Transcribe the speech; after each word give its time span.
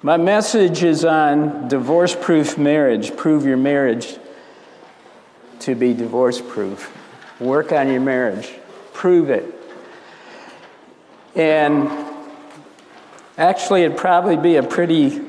My 0.00 0.16
message 0.16 0.84
is 0.84 1.04
on 1.04 1.66
divorce 1.66 2.14
proof 2.14 2.56
marriage. 2.56 3.16
Prove 3.16 3.44
your 3.44 3.56
marriage 3.56 4.16
to 5.58 5.74
be 5.74 5.92
divorce 5.92 6.40
proof. 6.40 6.96
Work 7.40 7.72
on 7.72 7.90
your 7.90 8.00
marriage, 8.00 8.48
prove 8.92 9.28
it. 9.28 9.52
And 11.34 11.90
actually, 13.36 13.82
it'd 13.82 13.96
probably 13.96 14.36
be 14.36 14.54
a 14.54 14.62
pretty 14.62 15.20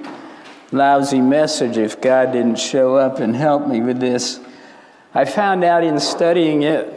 lousy 0.72 1.20
message 1.20 1.80
if 1.80 2.00
God 2.00 2.32
didn't 2.32 2.60
show 2.60 2.96
up 2.96 3.18
and 3.18 3.36
help 3.36 3.68
me 3.68 3.82
with 3.82 4.00
this. 4.00 4.40
I 5.16 5.26
found 5.26 5.64
out 5.64 5.84
in 5.84 6.00
studying 6.00 6.62
it, 6.62 6.94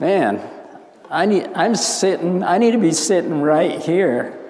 man, 0.00 0.42
I 1.08 1.26
need, 1.26 1.48
I'm 1.54 1.76
sitting, 1.76 2.42
I 2.42 2.58
need 2.58 2.72
to 2.72 2.78
be 2.78 2.92
sitting 2.92 3.40
right 3.40 3.80
here 3.80 4.41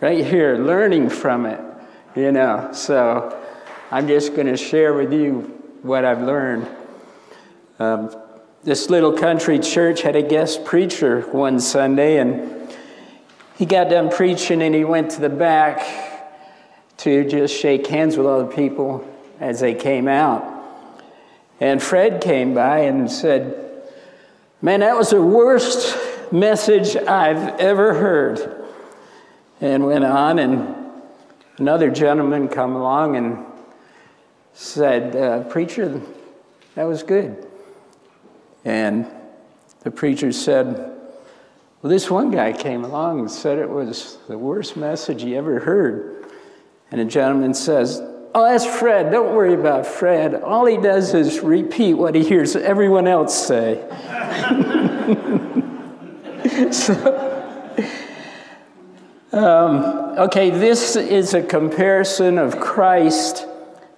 right 0.00 0.24
here, 0.24 0.56
learning 0.56 1.10
from 1.10 1.46
it, 1.46 1.60
you 2.16 2.32
know. 2.32 2.70
So 2.72 3.38
I'm 3.90 4.08
just 4.08 4.34
going 4.34 4.46
to 4.46 4.56
share 4.56 4.94
with 4.94 5.12
you 5.12 5.40
what 5.82 6.04
I've 6.04 6.22
learned. 6.22 6.68
Um, 7.78 8.14
this 8.62 8.90
little 8.90 9.12
country 9.12 9.58
church 9.58 10.02
had 10.02 10.16
a 10.16 10.22
guest 10.22 10.64
preacher 10.64 11.22
one 11.32 11.60
Sunday, 11.60 12.18
and 12.18 12.70
he 13.56 13.66
got 13.66 13.90
done 13.90 14.10
preaching 14.10 14.62
and 14.62 14.74
he 14.74 14.84
went 14.84 15.10
to 15.12 15.20
the 15.20 15.28
back 15.28 15.78
to 16.98 17.28
just 17.28 17.54
shake 17.54 17.86
hands 17.86 18.16
with 18.16 18.26
all 18.26 18.44
the 18.44 18.54
people 18.54 19.06
as 19.38 19.60
they 19.60 19.74
came 19.74 20.08
out. 20.08 20.44
And 21.58 21.82
Fred 21.82 22.22
came 22.22 22.54
by 22.54 22.80
and 22.80 23.10
said, 23.10 23.66
Man, 24.62 24.80
that 24.80 24.96
was 24.96 25.10
the 25.10 25.22
worst 25.22 25.96
message 26.32 26.96
I've 26.96 27.58
ever 27.58 27.94
heard 27.94 28.59
and 29.60 29.84
went 29.84 30.04
on 30.04 30.38
and 30.38 30.74
another 31.58 31.90
gentleman 31.90 32.48
come 32.48 32.74
along 32.74 33.16
and 33.16 33.44
said 34.52 35.14
uh, 35.14 35.44
preacher 35.44 36.00
that 36.74 36.84
was 36.84 37.02
good. 37.02 37.46
And 38.64 39.06
the 39.80 39.90
preacher 39.90 40.32
said 40.32 40.74
well 41.82 41.90
this 41.90 42.10
one 42.10 42.30
guy 42.30 42.52
came 42.52 42.84
along 42.84 43.20
and 43.20 43.30
said 43.30 43.58
it 43.58 43.68
was 43.68 44.18
the 44.28 44.38
worst 44.38 44.76
message 44.76 45.22
he 45.22 45.36
ever 45.36 45.60
heard. 45.60 46.30
And 46.90 47.00
a 47.00 47.04
gentleman 47.04 47.54
says 47.54 48.00
oh 48.34 48.44
that's 48.50 48.66
fred. 48.66 49.10
Don't 49.10 49.34
worry 49.34 49.54
about 49.54 49.86
fred. 49.86 50.34
All 50.34 50.66
he 50.66 50.76
does 50.76 51.14
is 51.14 51.40
repeat 51.40 51.94
what 51.94 52.14
he 52.14 52.24
hears 52.24 52.56
everyone 52.56 53.06
else 53.06 53.46
say. 53.46 53.86
So 56.72 57.20
um, 59.32 60.18
okay, 60.18 60.50
this 60.50 60.96
is 60.96 61.34
a 61.34 61.42
comparison 61.42 62.36
of 62.36 62.58
Christ 62.58 63.46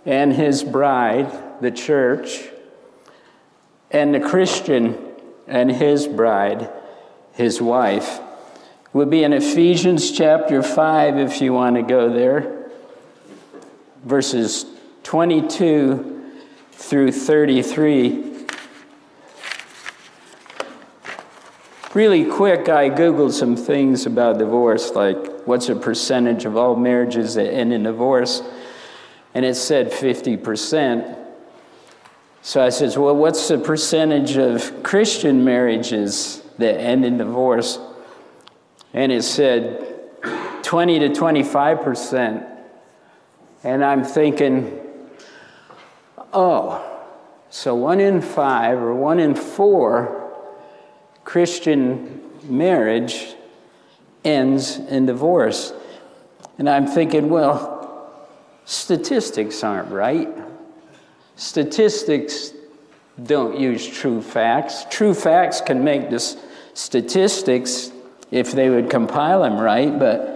and 0.04 0.32
his 0.32 0.62
bride, 0.62 1.60
the 1.62 1.70
church, 1.70 2.48
and 3.90 4.14
the 4.14 4.20
Christian 4.20 4.98
and 5.46 5.70
his 5.70 6.06
bride, 6.06 6.70
his 7.32 7.62
wife. 7.62 8.20
Would 8.92 9.08
be 9.08 9.24
in 9.24 9.32
Ephesians 9.32 10.10
chapter 10.10 10.62
5 10.62 11.16
if 11.16 11.40
you 11.40 11.54
want 11.54 11.76
to 11.76 11.82
go 11.82 12.12
there, 12.12 12.70
verses 14.04 14.66
22 15.04 16.30
through 16.72 17.12
33. 17.12 18.31
Really 21.94 22.24
quick, 22.24 22.70
I 22.70 22.88
Googled 22.88 23.32
some 23.32 23.54
things 23.54 24.06
about 24.06 24.38
divorce, 24.38 24.92
like 24.92 25.42
what's 25.44 25.68
a 25.68 25.76
percentage 25.76 26.46
of 26.46 26.56
all 26.56 26.74
marriages 26.74 27.34
that 27.34 27.52
end 27.52 27.70
in 27.74 27.82
divorce? 27.82 28.40
And 29.34 29.44
it 29.44 29.56
said 29.56 29.92
50%. 29.92 31.18
So 32.40 32.64
I 32.64 32.70
says, 32.70 32.96
well, 32.96 33.14
what's 33.14 33.46
the 33.46 33.58
percentage 33.58 34.38
of 34.38 34.82
Christian 34.82 35.44
marriages 35.44 36.42
that 36.56 36.80
end 36.80 37.04
in 37.04 37.18
divorce? 37.18 37.78
And 38.94 39.12
it 39.12 39.22
said 39.22 40.00
20 40.62 40.98
to 41.00 41.08
25%. 41.10 42.58
And 43.64 43.84
I'm 43.84 44.02
thinking, 44.02 44.80
oh, 46.32 46.88
so 47.50 47.74
one 47.74 48.00
in 48.00 48.22
five 48.22 48.78
or 48.78 48.94
one 48.94 49.20
in 49.20 49.34
four 49.34 50.21
Christian 51.24 52.20
marriage 52.44 53.34
ends 54.24 54.78
in 54.78 55.06
divorce. 55.06 55.72
And 56.58 56.68
I'm 56.68 56.86
thinking, 56.86 57.28
well, 57.28 58.28
statistics 58.64 59.64
aren't 59.64 59.90
right. 59.90 60.28
Statistics 61.36 62.52
don't 63.22 63.58
use 63.58 63.86
true 63.86 64.22
facts. 64.22 64.84
True 64.90 65.14
facts 65.14 65.60
can 65.60 65.84
make 65.84 66.10
this 66.10 66.36
statistics 66.74 67.90
if 68.30 68.52
they 68.52 68.70
would 68.70 68.88
compile 68.88 69.42
them 69.42 69.58
right, 69.58 69.98
but 69.98 70.32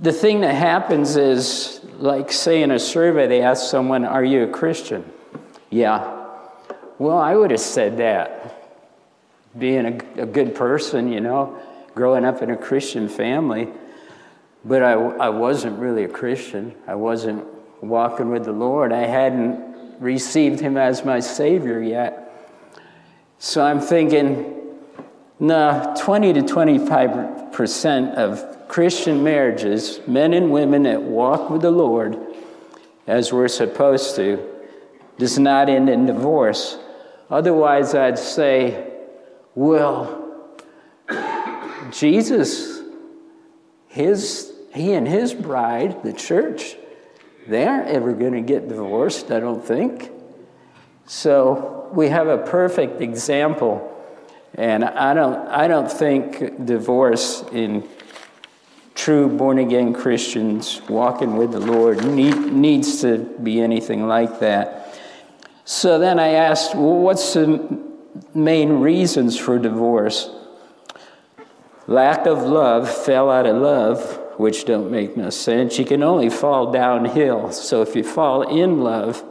the 0.00 0.12
thing 0.12 0.42
that 0.42 0.54
happens 0.54 1.16
is, 1.16 1.80
like, 1.98 2.30
say 2.30 2.62
in 2.62 2.70
a 2.70 2.78
survey, 2.78 3.26
they 3.26 3.40
ask 3.40 3.70
someone, 3.70 4.04
Are 4.04 4.24
you 4.24 4.44
a 4.44 4.48
Christian? 4.48 5.10
Yeah. 5.70 6.26
Well, 6.98 7.18
I 7.18 7.34
would 7.34 7.50
have 7.50 7.60
said 7.60 7.96
that 7.98 8.55
being 9.58 9.86
a, 9.86 10.22
a 10.22 10.26
good 10.26 10.54
person, 10.54 11.12
you 11.12 11.20
know, 11.20 11.60
growing 11.94 12.24
up 12.24 12.42
in 12.42 12.50
a 12.50 12.56
Christian 12.56 13.08
family. 13.08 13.68
But 14.64 14.82
I, 14.82 14.92
I 14.92 15.28
wasn't 15.28 15.78
really 15.78 16.04
a 16.04 16.08
Christian. 16.08 16.74
I 16.86 16.94
wasn't 16.94 17.44
walking 17.80 18.30
with 18.30 18.44
the 18.44 18.52
Lord. 18.52 18.92
I 18.92 19.06
hadn't 19.06 20.00
received 20.00 20.60
Him 20.60 20.76
as 20.76 21.04
my 21.04 21.20
Savior 21.20 21.80
yet. 21.82 22.22
So 23.38 23.64
I'm 23.64 23.80
thinking, 23.80 24.78
no, 25.38 25.94
20 25.98 26.32
to 26.34 26.40
25% 26.40 28.14
of 28.14 28.68
Christian 28.68 29.22
marriages, 29.22 30.00
men 30.06 30.34
and 30.34 30.50
women 30.50 30.82
that 30.84 31.02
walk 31.02 31.50
with 31.50 31.62
the 31.62 31.70
Lord 31.70 32.18
as 33.06 33.32
we're 33.32 33.48
supposed 33.48 34.16
to, 34.16 34.44
does 35.18 35.38
not 35.38 35.68
end 35.68 35.88
in 35.88 36.06
divorce. 36.06 36.78
Otherwise, 37.30 37.94
I'd 37.94 38.18
say 38.18 38.85
well, 39.56 40.52
Jesus, 41.90 42.82
his, 43.88 44.52
he 44.74 44.92
and 44.92 45.08
his 45.08 45.32
bride, 45.32 46.02
the 46.02 46.12
church, 46.12 46.76
they 47.48 47.66
aren't 47.66 47.88
ever 47.88 48.12
going 48.12 48.34
to 48.34 48.42
get 48.42 48.68
divorced, 48.68 49.30
I 49.30 49.40
don't 49.40 49.64
think. 49.64 50.10
So 51.06 51.88
we 51.94 52.10
have 52.10 52.28
a 52.28 52.36
perfect 52.36 53.00
example. 53.00 53.92
And 54.54 54.84
I 54.84 55.14
don't, 55.14 55.48
I 55.48 55.68
don't 55.68 55.90
think 55.90 56.66
divorce 56.66 57.42
in 57.50 57.88
true 58.94 59.28
born 59.28 59.58
again 59.58 59.94
Christians 59.94 60.82
walking 60.86 61.36
with 61.36 61.52
the 61.52 61.60
Lord 61.60 62.04
need, 62.04 62.52
needs 62.52 63.00
to 63.00 63.18
be 63.18 63.62
anything 63.62 64.06
like 64.06 64.40
that. 64.40 64.98
So 65.64 65.98
then 65.98 66.18
I 66.18 66.28
asked, 66.28 66.74
well, 66.74 66.98
what's 66.98 67.32
the 67.32 67.85
main 68.34 68.80
reasons 68.80 69.38
for 69.38 69.58
divorce. 69.58 70.30
Lack 71.86 72.26
of 72.26 72.42
love, 72.42 72.90
fell 72.90 73.30
out 73.30 73.46
of 73.46 73.56
love, 73.56 74.20
which 74.38 74.64
don't 74.64 74.90
make 74.90 75.16
no 75.16 75.30
sense. 75.30 75.78
You 75.78 75.84
can 75.84 76.02
only 76.02 76.28
fall 76.28 76.72
downhill. 76.72 77.52
So 77.52 77.82
if 77.82 77.94
you 77.94 78.02
fall 78.02 78.42
in 78.42 78.80
love, 78.80 79.24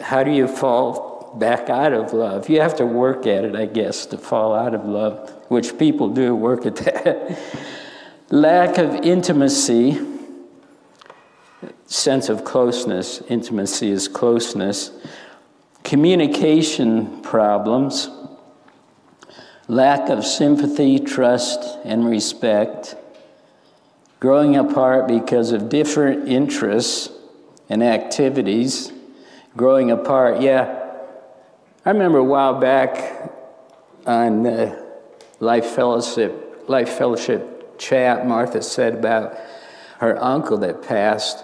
how 0.00 0.22
do 0.22 0.30
you 0.30 0.46
fall 0.46 1.34
back 1.38 1.68
out 1.68 1.92
of 1.92 2.12
love? 2.12 2.48
You 2.48 2.60
have 2.60 2.76
to 2.76 2.86
work 2.86 3.26
at 3.26 3.44
it, 3.44 3.56
I 3.56 3.66
guess, 3.66 4.06
to 4.06 4.18
fall 4.18 4.54
out 4.54 4.74
of 4.74 4.84
love, 4.84 5.30
which 5.48 5.76
people 5.78 6.08
do 6.08 6.34
work 6.34 6.64
at 6.64 6.76
that. 6.76 7.38
Lack 8.30 8.78
of 8.78 8.94
intimacy, 8.94 9.98
sense 11.86 12.28
of 12.28 12.44
closeness. 12.44 13.20
Intimacy 13.28 13.90
is 13.90 14.06
closeness 14.06 14.92
communication 15.88 17.22
problems, 17.22 18.10
lack 19.68 20.10
of 20.10 20.22
sympathy, 20.22 20.98
trust, 20.98 21.78
and 21.82 22.04
respect, 22.04 22.94
growing 24.20 24.54
apart 24.54 25.08
because 25.08 25.50
of 25.50 25.70
different 25.70 26.28
interests 26.28 27.08
and 27.70 27.82
activities, 27.82 28.92
growing 29.56 29.90
apart. 29.90 30.42
Yeah, 30.42 30.92
I 31.86 31.90
remember 31.90 32.18
a 32.18 32.24
while 32.24 32.60
back 32.60 33.32
on 34.06 34.42
the 34.42 34.84
Life 35.40 35.68
Fellowship, 35.68 36.64
Life 36.68 36.90
Fellowship 36.98 37.78
chat, 37.78 38.26
Martha 38.26 38.60
said 38.60 38.92
about 38.92 39.38
her 40.00 40.22
uncle 40.22 40.58
that 40.58 40.82
passed. 40.82 41.42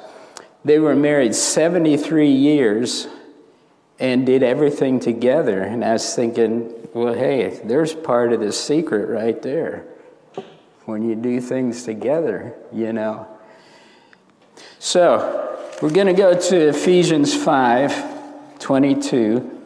They 0.67 0.79
were 0.79 0.95
married 0.95 1.35
73 1.35 2.31
years 2.31 3.09
and 3.99 4.27
did 4.27 4.43
everything 4.43 5.01
together. 5.01 5.63
And 5.63 5.85
I 5.85 5.93
was 5.93 6.15
thinking, 6.15 6.73
well, 6.93 7.15
hey, 7.15 7.61
there's 7.65 7.95
part 7.95 8.33
of 8.33 8.41
the 8.41 8.53
secret 8.53 9.09
right 9.09 9.41
there. 9.43 9.87
When 10.85 11.09
you 11.09 11.15
do 11.15 11.41
things 11.41 11.85
together, 11.85 12.55
you 12.73 12.93
know. 12.93 13.27
So, 14.79 15.59
we're 15.81 15.91
going 15.91 16.09
to 16.09 16.13
go 16.13 16.39
to 16.39 16.69
Ephesians 16.69 17.35
5 17.35 18.13
22 18.61 19.63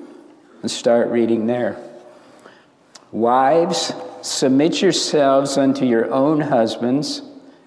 and 0.62 0.70
start 0.70 1.08
reading 1.08 1.46
there. 1.46 1.76
Wives, 3.12 3.92
submit 4.22 4.82
yourselves 4.82 5.56
unto 5.56 5.84
your 5.84 6.12
own 6.12 6.40
husbands 6.40 7.22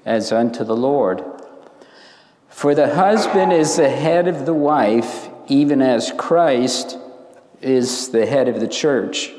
as 0.06 0.32
unto 0.32 0.64
the 0.64 0.76
Lord. 0.76 1.24
For 2.50 2.76
the 2.76 2.94
husband 2.96 3.54
is 3.54 3.78
the 3.78 3.90
head 3.90 4.28
of 4.28 4.46
the 4.46 4.54
wife, 4.54 5.30
even 5.52 5.82
as 5.82 6.14
Christ 6.18 6.98
is 7.62 8.08
the 8.10 8.26
head 8.26 8.48
of 8.48 8.62
the 8.62 8.70
church, 8.70 9.34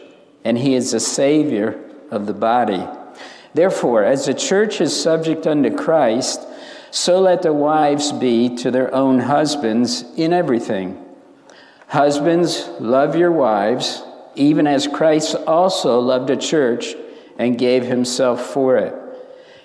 and 0.45 0.59
he 0.59 0.75
is 0.75 0.91
the 0.91 1.01
Savior 1.01 1.83
of 2.11 2.27
the 2.27 2.35
body. 2.35 2.87
Therefore, 3.55 4.05
as 4.05 4.27
the 4.27 4.35
church 4.35 4.83
is 4.83 4.95
subject 4.95 5.47
unto 5.47 5.75
Christ, 5.75 6.47
so 6.91 7.19
let 7.23 7.41
the 7.41 7.55
wives 7.55 8.13
be 8.13 8.55
to 8.57 8.71
their 8.71 8.95
own 8.95 9.21
husbands 9.21 10.05
in 10.19 10.35
everything. 10.35 11.03
Husbands, 11.89 12.69
love 12.79 13.17
your 13.17 13.33
wives, 13.33 14.03
even 14.35 14.67
as 14.67 14.87
Christ 14.87 15.35
also 15.47 15.99
loved 15.99 16.29
the 16.29 16.37
church 16.37 16.95
and 17.39 17.57
gave 17.59 17.85
himself 17.85 18.53
for 18.53 18.77
it, 18.77 18.95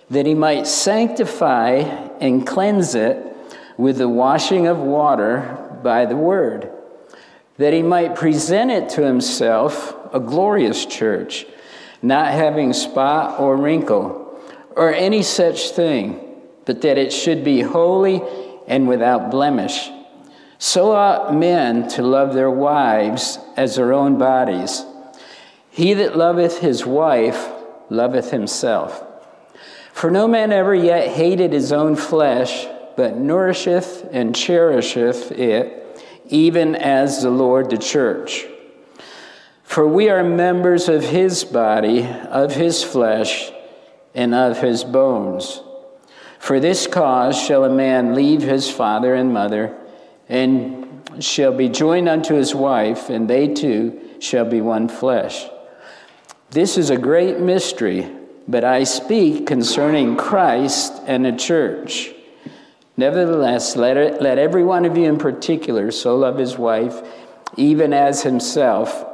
that 0.09 0.25
he 0.25 0.33
might 0.33 0.65
sanctify 0.65 1.79
and 2.21 2.47
cleanse 2.47 2.95
it 2.95 3.35
with 3.75 3.97
the 3.97 4.07
washing 4.07 4.65
of 4.65 4.77
water 4.77 5.67
by 5.83 6.06
the 6.06 6.15
word, 6.15 6.71
that 7.57 7.74
he 7.74 7.81
might 7.81 8.15
present 8.15 8.71
it 8.71 8.89
to 8.89 9.06
himself 9.06 9.95
a 10.13 10.19
glorious 10.19 10.85
church, 10.85 11.45
not 12.01 12.31
having 12.31 12.74
spot 12.74 13.39
or 13.39 13.57
wrinkle 13.57 14.24
or 14.75 14.94
any 14.94 15.24
such 15.24 15.71
thing, 15.71 16.19
but 16.65 16.81
that 16.81 16.97
it 16.97 17.12
should 17.12 17.44
be 17.44 17.62
holy 17.62 18.21
and 18.68 18.88
without 18.88 19.31
blemish. 19.31 19.89
So 20.59 20.91
ought 20.91 21.33
men 21.33 21.88
to 21.89 22.03
love 22.03 22.33
their 22.33 22.51
wives 22.51 23.39
as 23.56 23.75
their 23.75 23.94
own 23.94 24.18
bodies. 24.18 24.85
He 25.69 25.94
that 25.95 26.18
loveth 26.18 26.59
his 26.59 26.85
wife 26.85 27.50
loveth 27.89 28.31
himself. 28.31 29.03
For 29.94 30.12
no 30.12 30.27
man 30.27 30.51
ever 30.51 30.75
yet 30.75 31.07
hated 31.07 31.53
his 31.53 31.71
own 31.71 31.95
flesh, 31.95 32.68
but 32.97 33.15
nourisheth 33.15 34.09
and 34.11 34.35
cherisheth 34.35 35.31
it, 35.31 36.03
even 36.25 36.75
as 36.75 37.21
the 37.21 37.29
Lord 37.29 37.69
the 37.69 37.77
church. 37.77 38.45
For 39.63 39.88
we 39.88 40.09
are 40.09 40.23
members 40.23 40.89
of 40.89 41.03
his 41.03 41.45
body, 41.45 42.03
of 42.05 42.55
his 42.55 42.83
flesh, 42.83 43.51
and 44.15 44.33
of 44.33 44.59
his 44.59 44.83
bones. 44.83 45.61
For 46.39 46.59
this 46.59 46.88
cause 46.88 47.39
shall 47.39 47.63
a 47.63 47.69
man 47.69 48.15
leave 48.15 48.41
his 48.41 48.69
father 48.69 49.13
and 49.13 49.31
mother, 49.31 49.77
and 50.27 51.07
shall 51.19 51.53
be 51.53 51.69
joined 51.69 52.09
unto 52.09 52.33
his 52.33 52.55
wife, 52.55 53.11
and 53.11 53.29
they 53.29 53.53
two 53.53 54.01
shall 54.19 54.45
be 54.45 54.59
one 54.59 54.89
flesh. 54.89 55.45
This 56.49 56.79
is 56.79 56.89
a 56.89 56.97
great 56.97 57.39
mystery, 57.39 58.09
but 58.47 58.63
I 58.63 58.85
speak 58.85 59.45
concerning 59.45 60.17
Christ 60.17 60.94
and 61.05 61.23
the 61.23 61.33
church. 61.33 62.13
Nevertheless, 62.97 63.75
let, 63.75 63.95
it, 63.95 64.21
let 64.21 64.39
every 64.39 64.63
one 64.63 64.83
of 64.83 64.97
you 64.97 65.05
in 65.05 65.19
particular 65.19 65.91
so 65.91 66.17
love 66.17 66.39
his 66.39 66.57
wife, 66.57 67.07
even 67.55 67.94
as 67.94 68.23
himself, 68.23 69.05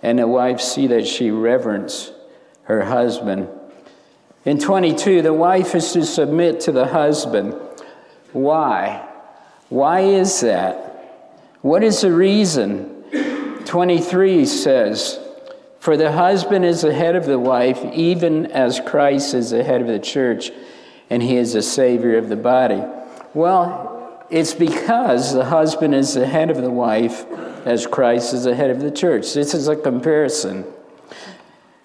and 0.00 0.20
the 0.20 0.28
wife 0.28 0.60
see 0.60 0.86
that 0.86 1.06
she 1.06 1.32
reverence 1.32 2.12
her 2.64 2.84
husband. 2.84 3.48
In 4.44 4.58
22, 4.58 5.22
the 5.22 5.34
wife 5.34 5.74
is 5.74 5.92
to 5.92 6.04
submit 6.04 6.60
to 6.60 6.72
the 6.72 6.86
husband. 6.86 7.54
Why? 8.32 9.08
Why 9.68 10.00
is 10.00 10.40
that? 10.40 10.88
What 11.62 11.82
is 11.82 12.00
the 12.00 12.12
reason? 12.12 13.04
23 13.64 14.46
says, 14.46 15.18
For 15.80 15.96
the 15.96 16.12
husband 16.12 16.64
is 16.64 16.82
the 16.82 16.94
head 16.94 17.16
of 17.16 17.26
the 17.26 17.38
wife, 17.38 17.84
even 17.92 18.46
as 18.46 18.80
Christ 18.80 19.34
is 19.34 19.50
the 19.50 19.64
head 19.64 19.80
of 19.80 19.88
the 19.88 19.98
church, 19.98 20.52
and 21.10 21.22
he 21.22 21.36
is 21.36 21.54
the 21.54 21.62
Savior 21.62 22.18
of 22.18 22.28
the 22.28 22.36
body. 22.36 22.82
Well, 23.34 24.26
it's 24.30 24.54
because 24.54 25.34
the 25.34 25.44
husband 25.44 25.94
is 25.94 26.14
the 26.14 26.26
head 26.26 26.50
of 26.50 26.58
the 26.58 26.70
wife 26.70 27.26
as 27.64 27.86
Christ 27.86 28.34
is 28.34 28.44
the 28.44 28.54
head 28.54 28.70
of 28.70 28.80
the 28.80 28.90
church. 28.90 29.32
This 29.32 29.54
is 29.54 29.68
a 29.68 29.76
comparison. 29.76 30.64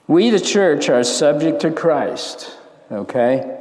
We, 0.08 0.30
the 0.30 0.40
church, 0.40 0.90
are 0.90 1.04
subject 1.04 1.62
to 1.62 1.72
Christ, 1.72 2.58
okay? 2.92 3.60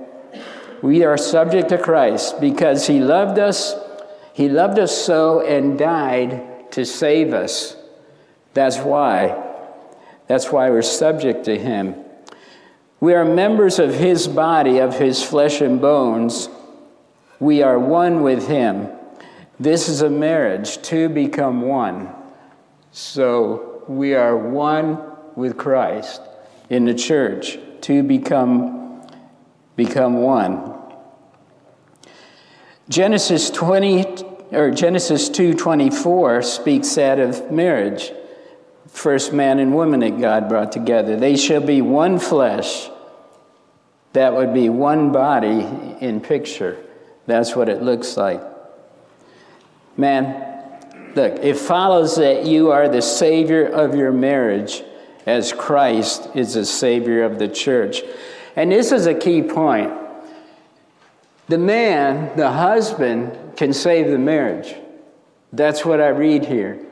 We 0.82 1.04
are 1.04 1.16
subject 1.16 1.68
to 1.70 1.78
Christ 1.78 2.40
because 2.40 2.86
he 2.86 3.00
loved 3.00 3.38
us. 3.38 3.74
He 4.32 4.48
loved 4.48 4.78
us 4.78 4.96
so 4.96 5.40
and 5.40 5.78
died 5.78 6.70
to 6.72 6.84
save 6.84 7.32
us. 7.32 7.76
That's 8.54 8.78
why. 8.78 9.42
That's 10.28 10.52
why 10.52 10.70
we're 10.70 10.82
subject 10.82 11.44
to 11.44 11.58
him. 11.58 11.96
We 13.00 13.14
are 13.14 13.24
members 13.24 13.78
of 13.78 13.94
his 13.94 14.28
body, 14.28 14.78
of 14.78 14.98
his 14.98 15.22
flesh 15.22 15.60
and 15.60 15.80
bones. 15.80 16.48
We 17.38 17.62
are 17.62 17.78
one 17.78 18.22
with 18.22 18.48
Him. 18.48 18.88
This 19.58 19.88
is 19.88 20.02
a 20.02 20.10
marriage, 20.10 20.82
two 20.82 21.08
become 21.08 21.62
one. 21.62 22.10
So 22.92 23.82
we 23.88 24.14
are 24.14 24.36
one 24.36 24.98
with 25.34 25.56
Christ 25.56 26.20
in 26.70 26.84
the 26.84 26.94
church, 26.94 27.58
two 27.80 28.02
become, 28.02 29.06
become 29.76 30.22
one. 30.22 30.74
Genesis 32.88 33.50
20 33.50 34.36
or 34.52 34.70
Genesis 34.70 35.28
2:24 35.28 36.42
speaks 36.42 36.94
that 36.94 37.18
of 37.18 37.50
marriage. 37.50 38.12
First 38.86 39.32
man 39.32 39.58
and 39.58 39.74
woman 39.74 40.00
that 40.00 40.20
God 40.20 40.48
brought 40.48 40.72
together. 40.72 41.16
They 41.16 41.36
shall 41.36 41.60
be 41.60 41.82
one 41.82 42.18
flesh. 42.18 42.88
That 44.12 44.34
would 44.34 44.54
be 44.54 44.68
one 44.68 45.12
body 45.12 45.66
in 46.00 46.20
picture. 46.20 46.78
That's 47.26 47.56
what 47.56 47.68
it 47.68 47.82
looks 47.82 48.16
like. 48.16 48.40
Man, 49.96 50.80
look, 51.14 51.38
it 51.42 51.56
follows 51.56 52.16
that 52.16 52.46
you 52.46 52.70
are 52.70 52.88
the 52.88 53.02
savior 53.02 53.66
of 53.66 53.94
your 53.94 54.12
marriage 54.12 54.82
as 55.26 55.52
Christ 55.52 56.28
is 56.34 56.54
the 56.54 56.64
savior 56.64 57.24
of 57.24 57.38
the 57.38 57.48
church. 57.48 58.02
And 58.54 58.70
this 58.70 58.92
is 58.92 59.06
a 59.06 59.14
key 59.14 59.42
point. 59.42 59.92
The 61.48 61.58
man, 61.58 62.36
the 62.36 62.50
husband, 62.50 63.56
can 63.56 63.72
save 63.72 64.10
the 64.10 64.18
marriage. 64.18 64.74
That's 65.52 65.84
what 65.84 66.00
I 66.00 66.08
read 66.08 66.44
here. 66.44 66.84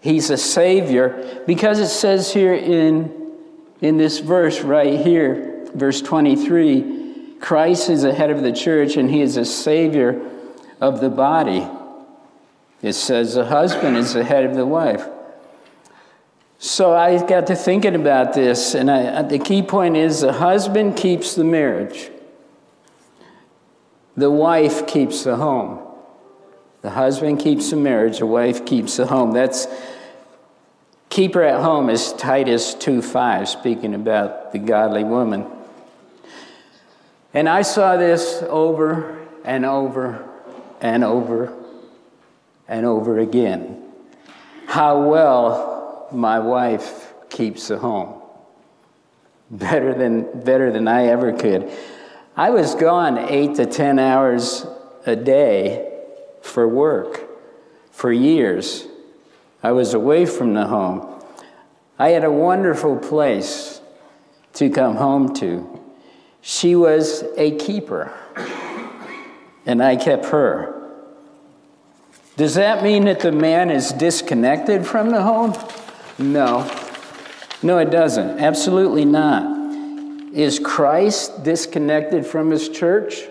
He's 0.00 0.30
a 0.30 0.36
savior 0.36 1.42
because 1.46 1.78
it 1.78 1.88
says 1.88 2.32
here 2.32 2.54
in, 2.54 3.32
in 3.80 3.96
this 3.96 4.20
verse 4.20 4.60
right 4.60 5.00
here, 5.00 5.66
verse 5.74 6.00
23 6.00 7.05
Christ 7.40 7.90
is 7.90 8.02
the 8.02 8.14
head 8.14 8.30
of 8.30 8.42
the 8.42 8.52
church 8.52 8.96
and 8.96 9.10
he 9.10 9.20
is 9.20 9.34
the 9.34 9.44
savior 9.44 10.30
of 10.80 11.00
the 11.00 11.10
body. 11.10 11.66
It 12.82 12.94
says 12.94 13.34
the 13.34 13.46
husband 13.46 13.96
is 13.96 14.14
the 14.14 14.24
head 14.24 14.44
of 14.44 14.54
the 14.54 14.66
wife. 14.66 15.06
So 16.58 16.94
I 16.94 17.24
got 17.26 17.48
to 17.48 17.56
thinking 17.56 17.94
about 17.94 18.32
this, 18.32 18.74
and 18.74 18.90
I, 18.90 19.04
uh, 19.06 19.22
the 19.22 19.38
key 19.38 19.62
point 19.62 19.96
is 19.96 20.20
the 20.20 20.32
husband 20.32 20.96
keeps 20.96 21.34
the 21.34 21.44
marriage, 21.44 22.10
the 24.16 24.30
wife 24.30 24.86
keeps 24.86 25.24
the 25.24 25.36
home. 25.36 25.82
The 26.80 26.90
husband 26.90 27.40
keeps 27.40 27.70
the 27.70 27.76
marriage, 27.76 28.20
the 28.20 28.26
wife 28.26 28.64
keeps 28.64 28.96
the 28.96 29.06
home. 29.06 29.32
That's 29.32 29.66
keeper 31.08 31.42
at 31.42 31.60
home 31.60 31.90
is 31.90 32.12
Titus 32.12 32.74
2:5, 32.74 33.48
speaking 33.48 33.94
about 33.94 34.52
the 34.52 34.58
godly 34.58 35.04
woman. 35.04 35.46
And 37.36 37.50
I 37.50 37.60
saw 37.60 37.98
this 37.98 38.42
over 38.48 39.18
and 39.44 39.66
over 39.66 40.26
and 40.80 41.04
over 41.04 41.52
and 42.66 42.86
over 42.86 43.18
again. 43.18 43.92
How 44.64 45.06
well 45.06 46.08
my 46.10 46.38
wife 46.38 47.12
keeps 47.28 47.68
the 47.68 47.76
home. 47.76 48.22
Better 49.50 49.92
than, 49.92 50.44
better 50.44 50.72
than 50.72 50.88
I 50.88 51.08
ever 51.08 51.34
could. 51.34 51.70
I 52.38 52.48
was 52.48 52.74
gone 52.74 53.18
eight 53.18 53.56
to 53.56 53.66
10 53.66 53.98
hours 53.98 54.64
a 55.04 55.14
day 55.14 55.92
for 56.40 56.66
work 56.66 57.20
for 57.90 58.10
years. 58.10 58.86
I 59.62 59.72
was 59.72 59.92
away 59.92 60.24
from 60.24 60.54
the 60.54 60.68
home. 60.68 61.22
I 61.98 62.12
had 62.12 62.24
a 62.24 62.32
wonderful 62.32 62.96
place 62.96 63.82
to 64.54 64.70
come 64.70 64.96
home 64.96 65.34
to. 65.34 65.82
She 66.48 66.76
was 66.76 67.24
a 67.36 67.56
keeper, 67.56 68.12
and 69.66 69.82
I 69.82 69.96
kept 69.96 70.26
her. 70.26 70.92
Does 72.36 72.54
that 72.54 72.84
mean 72.84 73.06
that 73.06 73.18
the 73.18 73.32
man 73.32 73.68
is 73.68 73.90
disconnected 73.90 74.86
from 74.86 75.10
the 75.10 75.22
home? 75.22 75.54
No. 76.18 76.70
No, 77.64 77.78
it 77.78 77.90
doesn't. 77.90 78.38
Absolutely 78.38 79.04
not. 79.04 79.74
Is 80.32 80.60
Christ 80.60 81.42
disconnected 81.42 82.24
from 82.24 82.52
his 82.52 82.68
church? 82.68 83.22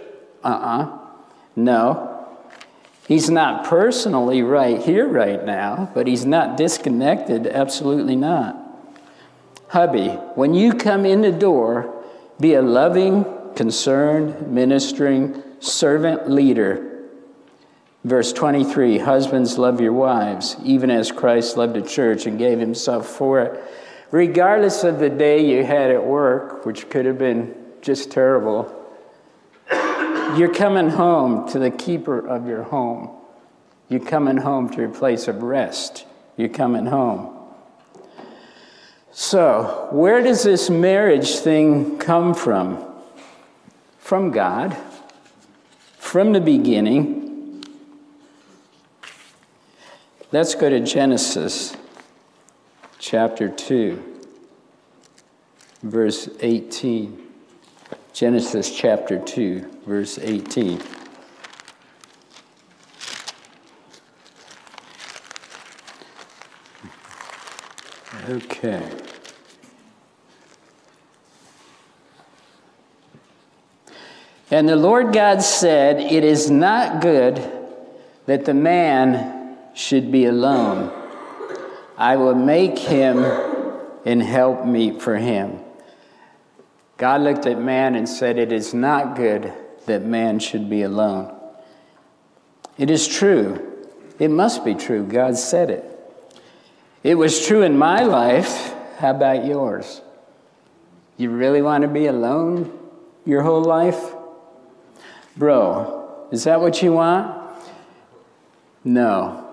Uh 0.44 0.48
uh-uh. 0.48 0.84
uh 0.84 1.00
No. 1.56 2.28
He's 3.08 3.30
not 3.30 3.64
personally 3.64 4.42
right 4.42 4.82
here, 4.82 5.08
right 5.08 5.46
now, 5.46 5.90
but 5.94 6.06
he's 6.06 6.26
not 6.26 6.58
disconnected, 6.58 7.48
absolutely 7.48 8.18
not. 8.18 8.58
Hubby, 9.70 10.10
when 10.36 10.54
you 10.54 10.74
come 10.74 11.06
in 11.06 11.22
the 11.22 11.32
door, 11.32 11.95
be 12.40 12.56
a 12.56 12.62
loving, 12.62 13.26
concerned, 13.56 14.48
ministering, 14.52 15.42
servant 15.60 16.30
leader. 16.30 17.04
Verse 18.04 18.34
23 18.34 19.00
Husbands, 19.00 19.58
love 19.58 19.82
your 19.82 19.94
wives, 19.94 20.56
even 20.64 20.92
as 20.92 21.12
Christ 21.12 21.58
loved 21.58 21.76
the 21.76 21.82
church 21.82 22.26
and 22.26 22.38
gave 22.38 22.60
himself 22.60 23.08
for 23.08 23.42
it. 23.42 23.64
Regardless 24.12 24.84
of 24.84 25.00
the 25.00 25.10
day 25.10 25.46
you 25.46 25.64
had 25.64 25.90
at 25.92 26.06
work, 26.06 26.66
which 26.66 26.90
could 26.90 27.06
have 27.06 27.18
been 27.18 27.56
just 27.82 28.12
terrible, 28.12 28.72
you're 30.38 30.54
coming 30.54 30.90
home 30.90 31.50
to 31.50 31.60
the 31.60 31.72
keeper 31.72 32.26
of 32.26 32.48
your 32.48 32.64
home. 32.64 33.10
You're 33.90 34.00
coming 34.00 34.38
home 34.38 34.70
to 34.70 34.78
your 34.78 34.90
place 34.90 35.28
of 35.28 35.44
rest. 35.44 36.06
You're 36.38 36.50
coming 36.50 36.86
home. 36.86 37.35
So, 39.18 39.88
where 39.92 40.22
does 40.22 40.44
this 40.44 40.70
marriage 40.70 41.38
thing 41.38 41.98
come 42.00 42.34
from? 42.34 42.86
From 43.98 44.30
God, 44.32 44.76
from 45.98 46.34
the 46.34 46.42
beginning. 46.42 47.64
Let's 50.34 50.54
go 50.54 50.70
to 50.70 50.82
Genesis 50.82 51.78
chapter 53.00 53.48
2, 53.48 54.04
verse 55.82 56.28
18. 56.42 57.18
Genesis 58.12 58.76
chapter 58.76 59.18
2, 59.18 59.80
verse 59.86 60.20
18. 60.20 60.82
Okay. 68.28 68.82
And 74.50 74.68
the 74.68 74.76
Lord 74.76 75.14
God 75.14 75.42
said, 75.42 76.00
It 76.00 76.24
is 76.24 76.50
not 76.50 77.02
good 77.02 77.44
that 78.26 78.46
the 78.46 78.54
man 78.54 79.58
should 79.76 80.12
be 80.12 80.26
alone. 80.26 80.92
I 81.98 82.16
will 82.16 82.36
make 82.36 82.80
him 82.80 83.24
and 84.06 84.24
help 84.24 84.66
meet 84.66 85.02
for 85.02 85.18
him. 85.18 85.60
God 86.98 87.22
looked 87.22 87.46
at 87.46 87.60
man 87.60 87.96
and 87.96 88.08
said, 88.08 88.38
It 88.40 88.52
is 88.52 88.74
not 88.74 89.16
good 89.16 89.54
that 89.86 90.04
man 90.04 90.40
should 90.40 90.70
be 90.70 90.82
alone. 90.82 91.32
It 92.78 92.90
is 92.90 93.08
true. 93.08 93.72
It 94.18 94.30
must 94.30 94.66
be 94.66 94.74
true. 94.74 95.06
God 95.06 95.38
said 95.38 95.70
it. 95.70 95.95
It 97.06 97.20
was 97.20 97.46
true 97.46 97.62
in 97.62 97.78
my 97.78 98.02
life. 98.02 98.74
How 98.98 99.12
about 99.12 99.46
yours? 99.46 100.02
You 101.18 101.30
really 101.30 101.62
want 101.62 101.84
to 101.84 101.88
be 101.88 102.08
alone 102.08 102.76
your 103.28 103.44
whole 103.44 103.64
life? 103.64 104.16
Bro, 105.38 106.30
is 106.32 106.46
that 106.46 106.60
what 106.60 106.82
you 106.82 106.94
want? 106.94 107.60
No. 108.84 109.48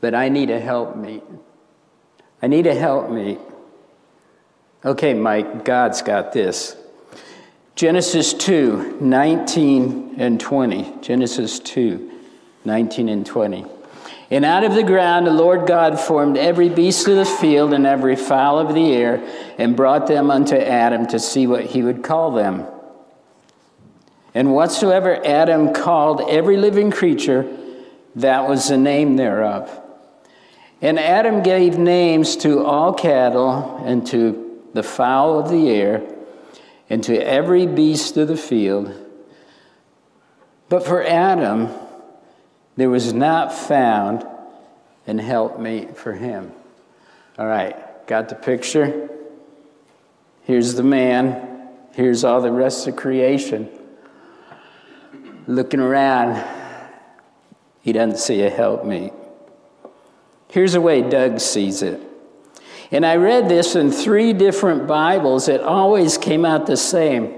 But 0.00 0.12
I 0.16 0.28
need 0.28 0.50
a 0.50 0.58
helpmeet. 0.58 1.22
I 2.42 2.48
need 2.48 2.66
a 2.66 2.74
helpmeet. 2.74 3.38
Okay, 4.84 5.14
Mike, 5.14 5.64
God's 5.64 6.02
got 6.02 6.32
this. 6.32 6.74
Genesis 7.76 8.34
2, 8.34 8.98
19 9.00 10.16
and 10.18 10.40
20. 10.40 10.94
Genesis 11.00 11.60
2, 11.60 12.10
19 12.64 13.08
and 13.08 13.24
20. 13.24 13.66
And 14.32 14.46
out 14.46 14.64
of 14.64 14.74
the 14.74 14.82
ground 14.82 15.26
the 15.26 15.30
Lord 15.30 15.66
God 15.66 16.00
formed 16.00 16.38
every 16.38 16.70
beast 16.70 17.06
of 17.06 17.16
the 17.16 17.26
field 17.26 17.74
and 17.74 17.86
every 17.86 18.16
fowl 18.16 18.58
of 18.58 18.74
the 18.74 18.94
air 18.94 19.22
and 19.58 19.76
brought 19.76 20.06
them 20.06 20.30
unto 20.30 20.56
Adam 20.56 21.06
to 21.08 21.18
see 21.18 21.46
what 21.46 21.66
he 21.66 21.82
would 21.82 22.02
call 22.02 22.30
them. 22.32 22.66
And 24.34 24.54
whatsoever 24.54 25.20
Adam 25.22 25.74
called 25.74 26.22
every 26.30 26.56
living 26.56 26.90
creature, 26.90 27.46
that 28.16 28.48
was 28.48 28.70
the 28.70 28.78
name 28.78 29.16
thereof. 29.16 29.70
And 30.80 30.98
Adam 30.98 31.42
gave 31.42 31.76
names 31.76 32.34
to 32.38 32.64
all 32.64 32.94
cattle 32.94 33.82
and 33.84 34.06
to 34.06 34.62
the 34.72 34.82
fowl 34.82 35.40
of 35.40 35.50
the 35.50 35.68
air 35.68 36.02
and 36.88 37.04
to 37.04 37.14
every 37.18 37.66
beast 37.66 38.16
of 38.16 38.28
the 38.28 38.38
field. 38.38 38.94
But 40.70 40.86
for 40.86 41.04
Adam, 41.04 41.68
there 42.76 42.90
was 42.90 43.12
not 43.12 43.52
found 43.52 44.26
an 45.06 45.18
helpmate 45.18 45.96
for 45.96 46.12
him. 46.12 46.52
All 47.38 47.46
right, 47.46 48.06
got 48.06 48.28
the 48.28 48.34
picture? 48.34 49.08
Here's 50.42 50.74
the 50.74 50.82
man, 50.82 51.68
here's 51.92 52.24
all 52.24 52.40
the 52.40 52.52
rest 52.52 52.86
of 52.86 52.96
creation 52.96 53.68
looking 55.46 55.80
around, 55.80 56.42
he 57.82 57.92
doesn't 57.92 58.18
see 58.18 58.42
a 58.42 58.50
helpmeet. 58.50 59.12
Here's 60.48 60.72
the 60.72 60.80
way 60.80 61.02
Doug 61.02 61.40
sees 61.40 61.82
it. 61.82 62.00
And 62.90 63.06
I 63.06 63.16
read 63.16 63.48
this 63.48 63.74
in 63.74 63.90
three 63.90 64.32
different 64.32 64.86
Bibles. 64.86 65.48
It 65.48 65.62
always 65.62 66.18
came 66.18 66.44
out 66.44 66.66
the 66.66 66.76
same. 66.76 67.34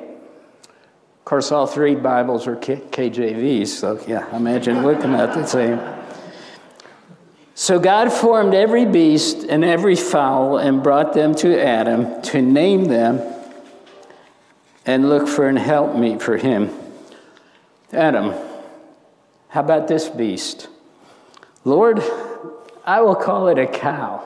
Course, 1.34 1.50
all 1.50 1.66
three 1.66 1.96
Bibles 1.96 2.46
are 2.46 2.54
K- 2.54 2.76
KJVs, 2.76 3.66
so 3.66 4.00
yeah, 4.06 4.36
imagine 4.36 4.84
looking 4.84 5.14
at 5.14 5.34
the 5.34 5.44
same. 5.44 5.80
So 7.56 7.80
God 7.80 8.12
formed 8.12 8.54
every 8.54 8.84
beast 8.84 9.38
and 9.42 9.64
every 9.64 9.96
fowl 9.96 10.58
and 10.58 10.80
brought 10.80 11.12
them 11.12 11.34
to 11.34 11.60
Adam 11.60 12.22
to 12.22 12.40
name 12.40 12.84
them 12.84 13.20
and 14.86 15.08
look 15.08 15.26
for 15.26 15.48
an 15.48 15.56
helpmeet 15.56 16.22
for 16.22 16.36
him. 16.36 16.70
Adam, 17.92 18.32
how 19.48 19.58
about 19.58 19.88
this 19.88 20.08
beast? 20.08 20.68
Lord, 21.64 22.00
I 22.84 23.00
will 23.00 23.16
call 23.16 23.48
it 23.48 23.58
a 23.58 23.66
cow, 23.66 24.22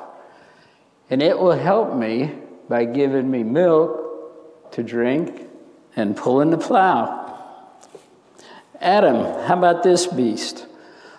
and 1.09 1.23
it 1.23 1.39
will 1.39 1.57
help 1.57 1.97
me 1.97 2.35
by 2.69 2.85
giving 2.85 3.31
me 3.31 3.45
milk 3.45 4.73
to 4.73 4.83
drink 4.83 5.48
and 5.99 6.17
pulling 6.17 6.51
the 6.51 6.59
plow. 6.59 7.27
Adam, 8.81 9.17
how 9.47 9.59
about 9.59 9.83
this 9.83 10.07
beast? 10.07 10.67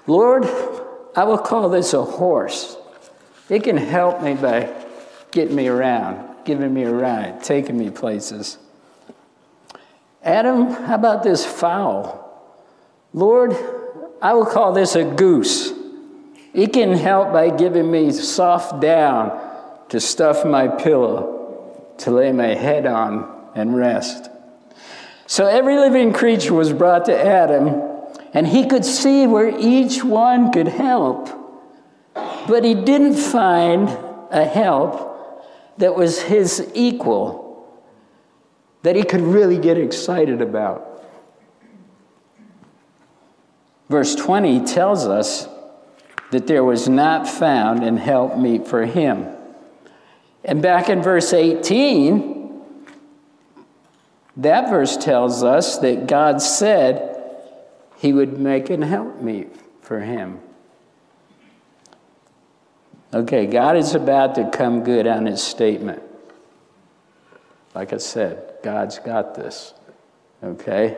Lord, 0.07 0.45
I 1.15 1.25
will 1.25 1.38
call 1.38 1.69
this 1.69 1.93
a 1.93 2.03
horse. 2.03 2.77
It 3.50 3.63
can 3.63 3.77
help 3.77 4.21
me 4.21 4.36
by 4.36 4.74
getting 5.31 5.55
me 5.55 5.67
around, 5.67 6.45
giving 6.45 6.74
me 6.74 6.83
a 6.83 6.91
ride, 6.91 7.43
taking 7.43 7.77
me 7.77 7.89
places. 7.89 8.57
Adam, 10.24 10.69
how 10.71 10.95
about 10.95 11.24
this 11.24 11.45
fowl? 11.45 12.25
Lord, 13.13 13.55
I 14.21 14.33
will 14.33 14.45
call 14.45 14.71
this 14.71 14.95
a 14.95 15.03
goose. 15.03 15.74
It 16.53 16.74
can 16.74 16.93
help 16.93 17.33
by 17.33 17.50
giving 17.50 17.91
me 17.91 18.12
soft 18.12 18.79
down 18.79 19.88
to 19.89 20.00
stuff 20.00 20.45
my 20.45 20.67
pillow, 20.67 21.95
to 22.00 22.12
lay 22.12 22.31
my 22.31 22.53
head 22.53 22.86
on 22.86 23.51
and 23.55 23.75
rest. 23.75 24.28
So 25.29 25.45
every 25.45 25.77
living 25.77 26.12
creature 26.12 26.55
was 26.55 26.74
brought 26.74 27.05
to 27.05 27.15
Adam, 27.15 27.83
and 28.33 28.48
he 28.48 28.65
could 28.65 28.83
see 28.83 29.27
where 29.27 29.48
each 29.59 30.03
one 30.03 30.51
could 30.51 30.67
help. 30.67 31.29
But 32.15 32.63
he 32.63 32.74
didn't 32.74 33.13
find 33.13 33.89
a 34.31 34.43
help 34.43 35.45
that 35.77 35.95
was 35.95 36.19
his 36.19 36.71
equal, 36.74 37.79
that 38.81 38.95
he 38.95 39.03
could 39.03 39.21
really 39.21 39.59
get 39.59 39.77
excited 39.77 40.41
about. 40.41 41.05
Verse 43.88 44.15
20 44.15 44.65
tells 44.65 45.05
us 45.05 45.48
that 46.31 46.48
there 46.48 46.63
was 46.63 46.89
not 46.89 47.29
found 47.29 47.83
an 47.83 47.98
help 47.98 48.36
meet 48.36 48.67
for 48.67 48.83
him. 48.83 49.27
And 50.43 50.59
back 50.59 50.89
in 50.89 51.03
verse 51.03 51.33
18, 51.33 52.38
that 54.39 54.69
verse 54.69 54.96
tells 54.96 55.43
us 55.43 55.79
that 55.79 56.08
God 56.08 56.41
said 56.41 57.17
he 57.98 58.13
would 58.13 58.39
make 58.39 58.69
an 58.69 58.81
helpmeet 58.81 59.53
for 59.81 60.00
him. 60.00 60.39
Okay, 63.13 63.48
God 63.48 63.75
is 63.75 63.96
about 63.96 64.36
to 64.36 64.50
come 64.50 64.84
good 64.84 65.08
on 65.08 65.25
his 65.25 65.43
statement. 65.43 66.01
Like 67.75 67.91
I 67.91 67.98
said, 67.98 68.53
God's 68.63 69.00
got 69.00 69.36
this. 69.36 69.74
Okay? 70.41 70.98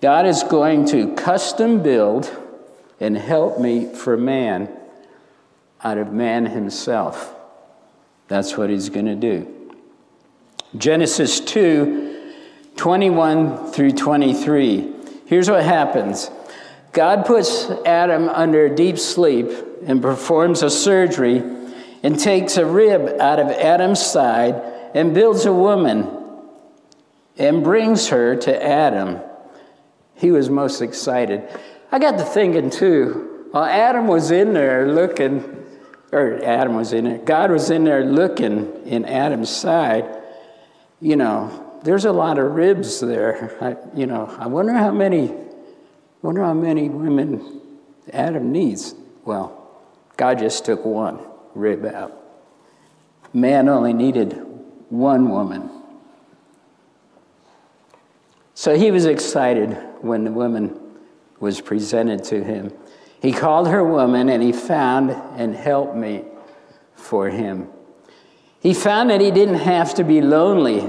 God 0.00 0.26
is 0.26 0.42
going 0.42 0.86
to 0.86 1.14
custom 1.14 1.80
build 1.82 2.34
and 2.98 3.16
helpmeet 3.16 3.96
for 3.96 4.16
man 4.16 4.68
out 5.84 5.98
of 5.98 6.12
man 6.12 6.46
himself. 6.46 7.36
That's 8.26 8.56
what 8.56 8.68
he's 8.68 8.88
going 8.88 9.06
to 9.06 9.14
do. 9.14 9.61
Genesis 10.76 11.40
2 11.40 12.10
21 12.76 13.72
through 13.72 13.92
23. 13.92 14.92
Here's 15.26 15.50
what 15.50 15.64
happens 15.64 16.30
God 16.92 17.26
puts 17.26 17.70
Adam 17.86 18.28
under 18.28 18.68
deep 18.74 18.98
sleep 18.98 19.50
and 19.86 20.00
performs 20.00 20.62
a 20.62 20.70
surgery 20.70 21.42
and 22.02 22.18
takes 22.18 22.56
a 22.56 22.66
rib 22.66 23.20
out 23.20 23.38
of 23.38 23.48
Adam's 23.48 24.04
side 24.04 24.54
and 24.94 25.14
builds 25.14 25.46
a 25.46 25.52
woman 25.52 26.08
and 27.38 27.62
brings 27.62 28.08
her 28.08 28.36
to 28.36 28.64
Adam. 28.64 29.20
He 30.16 30.30
was 30.30 30.50
most 30.50 30.80
excited. 30.82 31.48
I 31.90 31.98
got 31.98 32.18
to 32.18 32.24
thinking 32.24 32.70
too, 32.70 33.48
while 33.52 33.64
Adam 33.64 34.06
was 34.06 34.30
in 34.30 34.52
there 34.54 34.92
looking, 34.92 35.66
or 36.10 36.42
Adam 36.44 36.74
was 36.74 36.92
in 36.92 37.04
there, 37.04 37.18
God 37.18 37.50
was 37.50 37.70
in 37.70 37.84
there 37.84 38.04
looking 38.04 38.86
in 38.86 39.04
Adam's 39.04 39.50
side, 39.50 40.21
you 41.02 41.16
know, 41.16 41.80
there's 41.82 42.04
a 42.04 42.12
lot 42.12 42.38
of 42.38 42.52
ribs 42.52 43.00
there. 43.00 43.56
I, 43.60 43.98
you 43.98 44.06
know, 44.06 44.32
I 44.38 44.46
wonder 44.46 44.72
how 44.72 44.92
many, 44.92 45.34
wonder 46.22 46.42
how 46.42 46.54
many 46.54 46.88
women 46.88 47.60
Adam 48.12 48.52
needs. 48.52 48.94
Well, 49.24 49.68
God 50.16 50.38
just 50.38 50.64
took 50.64 50.84
one 50.84 51.18
rib 51.54 51.84
out. 51.84 52.16
Man 53.34 53.68
only 53.68 53.92
needed 53.92 54.34
one 54.90 55.28
woman. 55.28 55.70
So 58.54 58.76
he 58.76 58.92
was 58.92 59.06
excited 59.06 59.76
when 60.02 60.22
the 60.22 60.30
woman 60.30 60.78
was 61.40 61.60
presented 61.60 62.22
to 62.24 62.44
him. 62.44 62.72
He 63.20 63.32
called 63.32 63.66
her 63.68 63.82
woman 63.82 64.28
and 64.28 64.40
he 64.40 64.52
found 64.52 65.10
an 65.10 65.52
helpmate 65.52 66.26
for 66.94 67.28
him. 67.28 67.68
He 68.62 68.74
found 68.74 69.10
that 69.10 69.20
he 69.20 69.30
didn't 69.30 69.56
have 69.56 69.94
to 69.94 70.04
be 70.04 70.20
lonely 70.20 70.88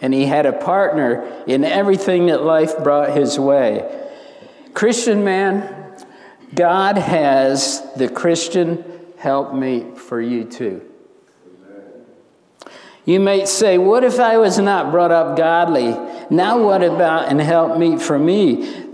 and 0.00 0.12
he 0.12 0.26
had 0.26 0.44
a 0.44 0.52
partner 0.52 1.24
in 1.46 1.64
everything 1.64 2.26
that 2.26 2.42
life 2.42 2.76
brought 2.84 3.16
his 3.16 3.38
way. 3.38 4.08
Christian 4.74 5.24
man, 5.24 5.96
God 6.54 6.98
has 6.98 7.82
the 7.96 8.08
Christian 8.08 8.84
helpmate 9.16 9.96
for 9.96 10.20
you 10.20 10.44
too. 10.44 10.82
You 13.06 13.20
may 13.20 13.46
say, 13.46 13.78
What 13.78 14.04
if 14.04 14.20
I 14.20 14.36
was 14.38 14.58
not 14.58 14.90
brought 14.90 15.10
up 15.10 15.36
godly? 15.36 15.96
Now, 16.30 16.62
what 16.62 16.82
about 16.82 17.28
and 17.28 17.40
help 17.40 17.78
me 17.78 17.98
for 17.98 18.18
me? 18.18 18.90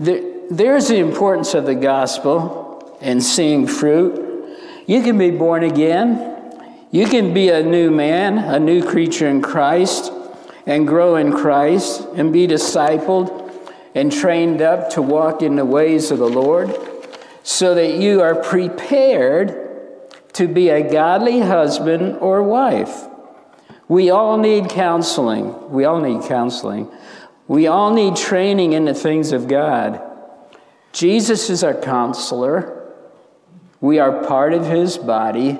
there's 0.50 0.88
the 0.88 0.96
importance 0.96 1.54
of 1.54 1.64
the 1.64 1.76
gospel 1.76 2.98
and 3.00 3.22
seeing 3.22 3.68
fruit. 3.68 4.58
You 4.86 5.00
can 5.02 5.16
be 5.16 5.30
born 5.30 5.62
again. 5.62 6.29
You 6.90 7.06
can 7.06 7.32
be 7.32 7.48
a 7.50 7.62
new 7.62 7.90
man, 7.90 8.38
a 8.38 8.58
new 8.58 8.82
creature 8.84 9.28
in 9.28 9.42
Christ, 9.42 10.12
and 10.66 10.86
grow 10.86 11.16
in 11.16 11.32
Christ 11.32 12.06
and 12.14 12.32
be 12.32 12.46
discipled 12.46 13.52
and 13.94 14.12
trained 14.12 14.60
up 14.60 14.90
to 14.90 15.02
walk 15.02 15.42
in 15.42 15.56
the 15.56 15.64
ways 15.64 16.10
of 16.10 16.18
the 16.18 16.28
Lord 16.28 16.76
so 17.42 17.74
that 17.74 17.94
you 17.94 18.20
are 18.20 18.34
prepared 18.34 19.68
to 20.32 20.48
be 20.48 20.68
a 20.68 20.88
godly 20.88 21.40
husband 21.40 22.16
or 22.16 22.42
wife. 22.42 23.06
We 23.88 24.10
all 24.10 24.38
need 24.38 24.68
counseling. 24.68 25.70
We 25.70 25.84
all 25.84 26.00
need 26.00 26.28
counseling. 26.28 26.88
We 27.48 27.66
all 27.66 27.92
need 27.92 28.16
training 28.16 28.72
in 28.72 28.84
the 28.84 28.94
things 28.94 29.32
of 29.32 29.48
God. 29.48 30.00
Jesus 30.92 31.50
is 31.50 31.64
our 31.64 31.74
counselor. 31.74 32.92
We 33.80 33.98
are 33.98 34.24
part 34.24 34.52
of 34.52 34.66
his 34.66 34.98
body, 34.98 35.58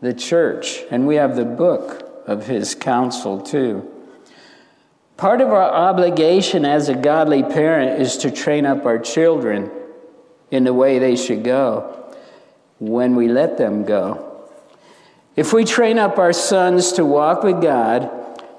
the 0.00 0.14
church, 0.14 0.82
and 0.90 1.06
we 1.06 1.16
have 1.16 1.36
the 1.36 1.44
book 1.44 2.22
of 2.26 2.46
his 2.46 2.74
counsel 2.74 3.40
too. 3.40 3.90
Part 5.16 5.40
of 5.40 5.48
our 5.48 5.62
obligation 5.62 6.64
as 6.64 6.88
a 6.88 6.94
godly 6.94 7.42
parent 7.42 8.00
is 8.00 8.18
to 8.18 8.30
train 8.30 8.64
up 8.64 8.86
our 8.86 8.98
children 8.98 9.70
in 10.50 10.64
the 10.64 10.72
way 10.72 10.98
they 10.98 11.16
should 11.16 11.42
go 11.42 12.14
when 12.78 13.16
we 13.16 13.26
let 13.28 13.58
them 13.58 13.84
go. 13.84 14.48
If 15.34 15.52
we 15.52 15.64
train 15.64 15.98
up 15.98 16.18
our 16.18 16.32
sons 16.32 16.92
to 16.92 17.04
walk 17.04 17.42
with 17.42 17.60
God, 17.60 18.10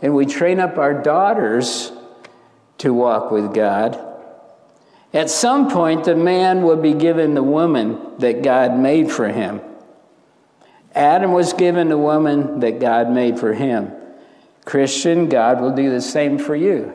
and 0.02 0.16
we 0.16 0.26
train 0.26 0.60
up 0.60 0.78
our 0.78 0.94
daughters 0.94 1.92
to 2.80 2.94
walk 2.94 3.32
with 3.32 3.54
God, 3.54 4.00
at 5.14 5.30
some 5.30 5.70
point 5.70 6.06
the 6.06 6.16
man 6.16 6.64
will 6.64 6.78
be 6.78 6.94
given 6.94 7.34
the 7.34 7.44
woman 7.44 8.18
that 8.20 8.44
God 8.44 8.78
made 8.78 9.12
for 9.12 9.28
him. 9.28 9.62
Adam 11.00 11.32
was 11.32 11.54
given 11.54 11.88
the 11.88 11.98
woman 11.98 12.60
that 12.60 12.82
God 12.82 13.10
made 13.10 13.40
for 13.40 13.54
him. 13.54 13.90
Christian, 14.66 15.30
God 15.30 15.62
will 15.62 15.74
do 15.74 15.90
the 15.90 16.02
same 16.02 16.38
for 16.38 16.58
you. 16.58 16.94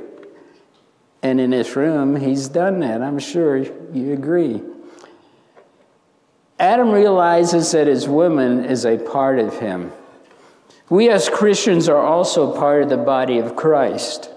And 1.22 1.40
in 1.40 1.50
this 1.50 1.74
room, 1.74 2.14
he's 2.14 2.48
done 2.48 2.80
that. 2.80 3.00
I'm 3.00 3.18
sure 3.18 3.56
you 3.56 4.12
agree. 4.12 4.60
Adam 6.60 6.90
realizes 6.90 7.72
that 7.72 7.86
his 7.86 8.06
woman 8.06 8.66
is 8.66 8.84
a 8.84 8.98
part 8.98 9.38
of 9.38 9.58
him. 9.58 9.90
We 10.90 11.08
as 11.08 11.30
Christians 11.30 11.88
are 11.88 11.96
also 11.96 12.54
part 12.54 12.82
of 12.82 12.90
the 12.90 12.98
body 12.98 13.38
of 13.38 13.56
Christ, 13.56 14.28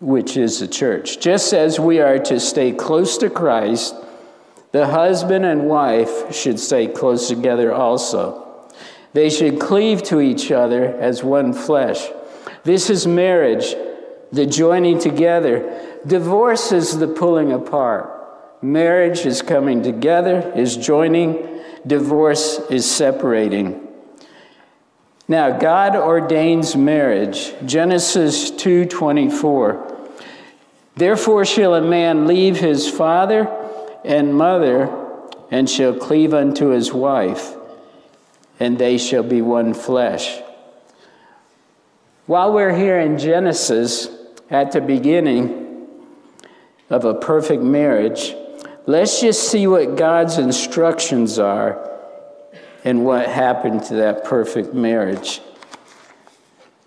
which 0.00 0.36
is 0.36 0.60
the 0.60 0.68
church. 0.68 1.18
Just 1.18 1.52
as 1.52 1.80
we 1.80 1.98
are 1.98 2.20
to 2.20 2.38
stay 2.38 2.70
close 2.70 3.18
to 3.18 3.28
Christ, 3.28 3.96
the 4.74 4.88
husband 4.88 5.44
and 5.44 5.68
wife 5.68 6.34
should 6.34 6.58
stay 6.58 6.88
close 6.88 7.28
together 7.28 7.72
also. 7.72 8.66
They 9.12 9.30
should 9.30 9.60
cleave 9.60 10.02
to 10.04 10.20
each 10.20 10.50
other 10.50 10.86
as 10.86 11.22
one 11.22 11.52
flesh. 11.52 12.08
This 12.64 12.90
is 12.90 13.06
marriage, 13.06 13.76
the 14.32 14.46
joining 14.46 14.98
together. 14.98 15.80
Divorce 16.04 16.72
is 16.72 16.98
the 16.98 17.06
pulling 17.06 17.52
apart. 17.52 18.10
Marriage 18.64 19.24
is 19.24 19.42
coming 19.42 19.84
together, 19.84 20.52
is 20.56 20.76
joining. 20.76 21.60
Divorce 21.86 22.58
is 22.68 22.84
separating. 22.84 23.86
Now, 25.28 25.56
God 25.56 25.94
ordains 25.94 26.74
marriage. 26.74 27.54
Genesis 27.64 28.50
2:24. 28.50 29.78
Therefore 30.96 31.44
shall 31.44 31.76
a 31.76 31.80
man 31.80 32.26
leave 32.26 32.56
his 32.56 32.90
father 32.90 33.48
and 34.04 34.34
mother 34.34 34.90
and 35.50 35.68
shall 35.68 35.94
cleave 35.94 36.34
unto 36.34 36.68
his 36.68 36.92
wife, 36.92 37.54
and 38.60 38.78
they 38.78 38.98
shall 38.98 39.22
be 39.22 39.42
one 39.42 39.74
flesh. 39.74 40.40
While 42.26 42.52
we're 42.52 42.76
here 42.76 42.98
in 42.98 43.18
Genesis 43.18 44.08
at 44.50 44.72
the 44.72 44.80
beginning 44.80 45.88
of 46.90 47.04
a 47.04 47.14
perfect 47.14 47.62
marriage, 47.62 48.34
Let's 48.86 49.22
just 49.22 49.50
see 49.50 49.66
what 49.66 49.96
God's 49.96 50.36
instructions 50.36 51.38
are 51.38 51.90
and 52.84 53.04
what 53.04 53.26
happened 53.26 53.82
to 53.84 53.94
that 53.94 54.24
perfect 54.24 54.74
marriage. 54.74 55.40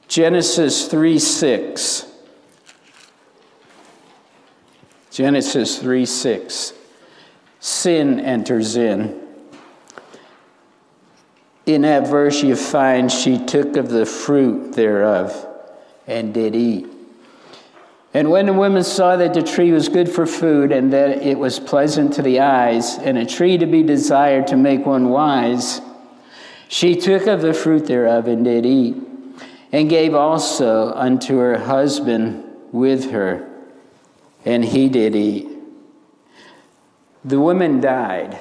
Genesis 0.08 0.88
3 0.88 1.17
6. 1.17 2.06
Genesis 5.10 5.80
3 5.80 6.06
6. 6.06 6.73
Sin 7.60 8.20
enters 8.20 8.76
in. 8.76 9.22
In 11.65 11.82
that 11.82 12.08
verse, 12.08 12.43
you 12.43 12.56
find 12.56 13.12
she 13.12 13.38
took 13.38 13.76
of 13.76 13.89
the 13.89 14.06
fruit 14.06 14.74
thereof 14.74 15.46
and 16.08 16.34
did 16.34 16.56
eat. 16.56 16.88
And 18.13 18.32
when 18.32 18.46
the 18.46 18.54
woman 18.54 18.84
saw 18.84 19.17
that 19.17 19.34
the 19.34 19.43
tree 19.43 19.72
was 19.72 19.89
good 19.89 20.10
for 20.10 20.26
food, 20.26 20.72
and 20.72 20.93
that 20.93 21.22
it 21.22 21.38
was 21.38 21.60
pleasant 21.60 22.13
to 22.13 22.22
the 22.22 22.39
eyes, 22.39 22.98
and 22.98 23.17
a 23.17 23.26
tree 23.26 23.58
to 23.58 23.65
be 23.65 23.84
desired 23.84 24.48
to 24.48 24.56
make 24.56 24.86
one 24.86 25.10
wise, 25.10 25.82
she 26.70 26.96
took 26.96 27.28
of 27.28 27.41
the 27.41 27.54
fruit 27.54 27.86
thereof 27.86 28.28
and 28.28 28.46
did 28.46 28.65
eat, 28.65 28.96
and 29.72 29.89
gave 29.89 30.15
also 30.15 30.93
unto 30.93 31.38
her 31.38 31.58
husband 31.60 32.43
with 32.72 33.12
her, 33.12 33.48
and 34.46 34.63
he 34.63 34.88
did 34.88 35.15
eat. 35.15 35.57
The 37.25 37.39
woman 37.39 37.82
died 37.82 38.39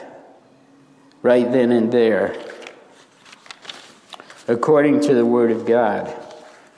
right 1.23 1.51
then 1.51 1.73
and 1.73 1.91
there, 1.91 2.37
according 4.47 5.01
to 5.01 5.15
the 5.15 5.27
word 5.27 5.51
of 5.51 5.67
God, 5.67 6.15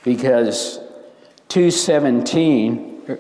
because 0.05 0.79
217 1.49 3.19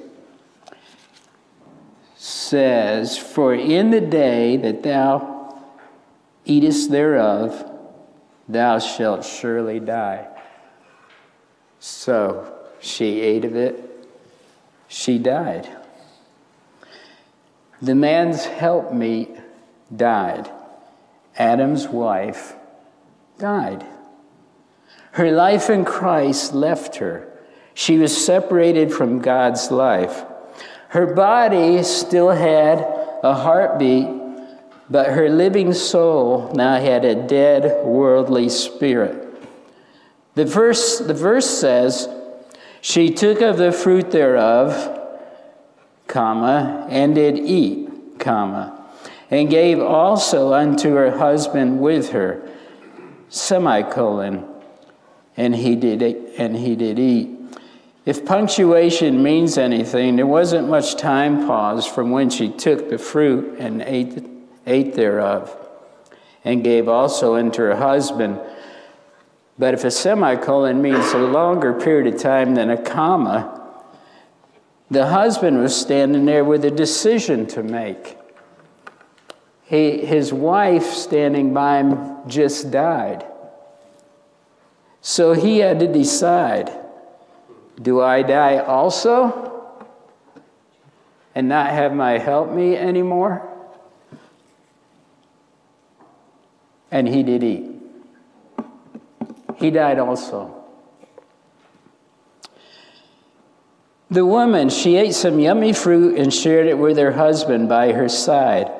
says, 2.17 3.19
For 3.19 3.55
in 3.55 3.91
the 3.91 4.01
day 4.01 4.57
that 4.57 4.83
thou 4.83 5.61
eatest 6.45 6.91
thereof, 6.91 7.71
thou 8.49 8.79
shalt 8.79 9.25
surely 9.25 9.81
die. 9.81 10.27
So 11.81 12.55
she 12.81 13.21
ate 13.21 13.45
of 13.45 13.55
it, 13.55 14.09
she 14.88 15.19
died. 15.19 15.69
The 17.81 17.95
man's 17.95 18.45
helpmeet 18.45 19.37
died. 19.95 20.51
Adam's 21.37 21.87
wife 21.87 22.55
died. 23.38 23.87
Her 25.12 25.31
life 25.31 25.71
in 25.71 25.85
Christ 25.85 26.55
left 26.55 26.97
her. 26.97 27.29
She 27.75 27.99
was 27.99 28.25
separated 28.25 28.93
from 28.93 29.21
God's 29.21 29.71
life. 29.71 30.25
Her 30.88 31.14
body 31.14 31.83
still 31.85 32.31
had 32.31 32.79
a 33.23 33.35
heartbeat, 33.35 34.09
but 34.91 35.11
her 35.11 35.29
living 35.29 35.73
soul 35.73 36.51
now 36.55 36.81
had 36.81 37.05
a 37.05 37.14
dead 37.14 37.85
worldly 37.85 38.49
spirit. 38.49 39.25
The 40.35 40.45
verse, 40.45 40.99
the 40.99 41.14
verse 41.14 41.49
says, 41.49 42.09
She 42.81 43.11
took 43.11 43.41
of 43.41 43.59
the 43.59 43.71
fruit 43.71 44.11
thereof, 44.11 44.98
comma, 46.09 46.87
and 46.90 47.14
did 47.14 47.38
eat, 47.38 48.18
comma, 48.18 48.85
and 49.31 49.49
gave 49.49 49.79
also 49.79 50.55
unto 50.55 50.94
her 50.94 51.16
husband 51.16 51.81
with 51.81 52.11
her, 52.11 52.49
semicolon, 53.29 54.44
and 55.37 55.55
he 55.55 55.77
did 55.77 56.03
and 56.38 56.57
he 56.57 56.75
did 56.75 56.99
eat. 56.99 57.38
If 58.05 58.25
punctuation 58.25 59.23
means 59.23 59.59
anything, 59.59 60.16
there 60.16 60.27
wasn't 60.27 60.68
much 60.68 60.97
time 60.97 61.47
pause 61.47 61.87
from 61.87 62.11
when 62.11 62.31
she 62.31 62.49
took 62.49 62.88
the 62.88 62.97
fruit 62.97 63.59
and 63.59 63.83
ate, 63.83 64.25
ate 64.66 64.94
thereof, 64.94 65.55
and 66.42 66.64
gave 66.64 66.88
also 66.88 67.37
unto 67.37 67.61
her 67.62 67.77
husband. 67.77 68.40
But 69.59 69.75
if 69.75 69.85
a 69.85 69.90
semicolon 69.90 70.81
means 70.81 71.12
a 71.12 71.18
longer 71.18 71.75
period 71.75 72.14
of 72.14 72.18
time 72.18 72.55
than 72.55 72.71
a 72.71 72.81
comma, 72.81 73.58
the 74.90 75.07
husband 75.07 75.59
was 75.59 75.74
standing 75.77 76.24
there 76.24 76.44
with 76.44 76.64
a 76.64 76.70
decision 76.70 77.46
to 77.48 77.62
make. 77.62 78.16
He, 79.64 80.05
his 80.05 80.33
wife 80.33 80.85
standing 80.85 81.53
by 81.53 81.79
him 81.79 82.16
just 82.27 82.70
died. 82.70 83.27
So 85.03 85.35
he 85.35 85.59
had 85.59 85.81
to 85.81 85.87
decide 85.87 86.72
do 87.81 88.01
I 88.01 88.22
die 88.22 88.59
also 88.59 89.77
and 91.35 91.48
not 91.48 91.70
have 91.70 91.94
my 91.94 92.18
help 92.18 92.51
me 92.51 92.77
anymore? 92.77 93.48
And 96.90 97.07
he 97.07 97.22
did 97.22 97.44
eat. 97.44 97.70
He 99.57 99.70
died 99.70 99.98
also. 99.98 100.58
The 104.11 104.25
woman, 104.25 104.71
she 104.71 104.97
ate 104.97 105.14
some 105.14 105.38
yummy 105.38 105.73
fruit 105.75 106.18
and 106.18 106.33
shared 106.33 106.66
it 106.66 106.79
with 106.79 106.97
her 106.97 107.12
husband 107.12 107.68
by 107.68 107.92
her 107.92 108.09
side, 108.09 108.71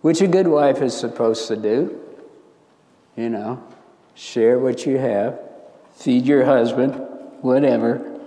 which 0.00 0.22
a 0.22 0.26
good 0.26 0.48
wife 0.48 0.80
is 0.80 0.96
supposed 0.96 1.48
to 1.48 1.56
do. 1.56 2.00
You 3.14 3.28
know, 3.28 3.62
share 4.14 4.58
what 4.58 4.86
you 4.86 4.96
have, 4.98 5.38
feed 5.94 6.24
your 6.24 6.44
husband, 6.44 6.94
whatever. 7.42 8.18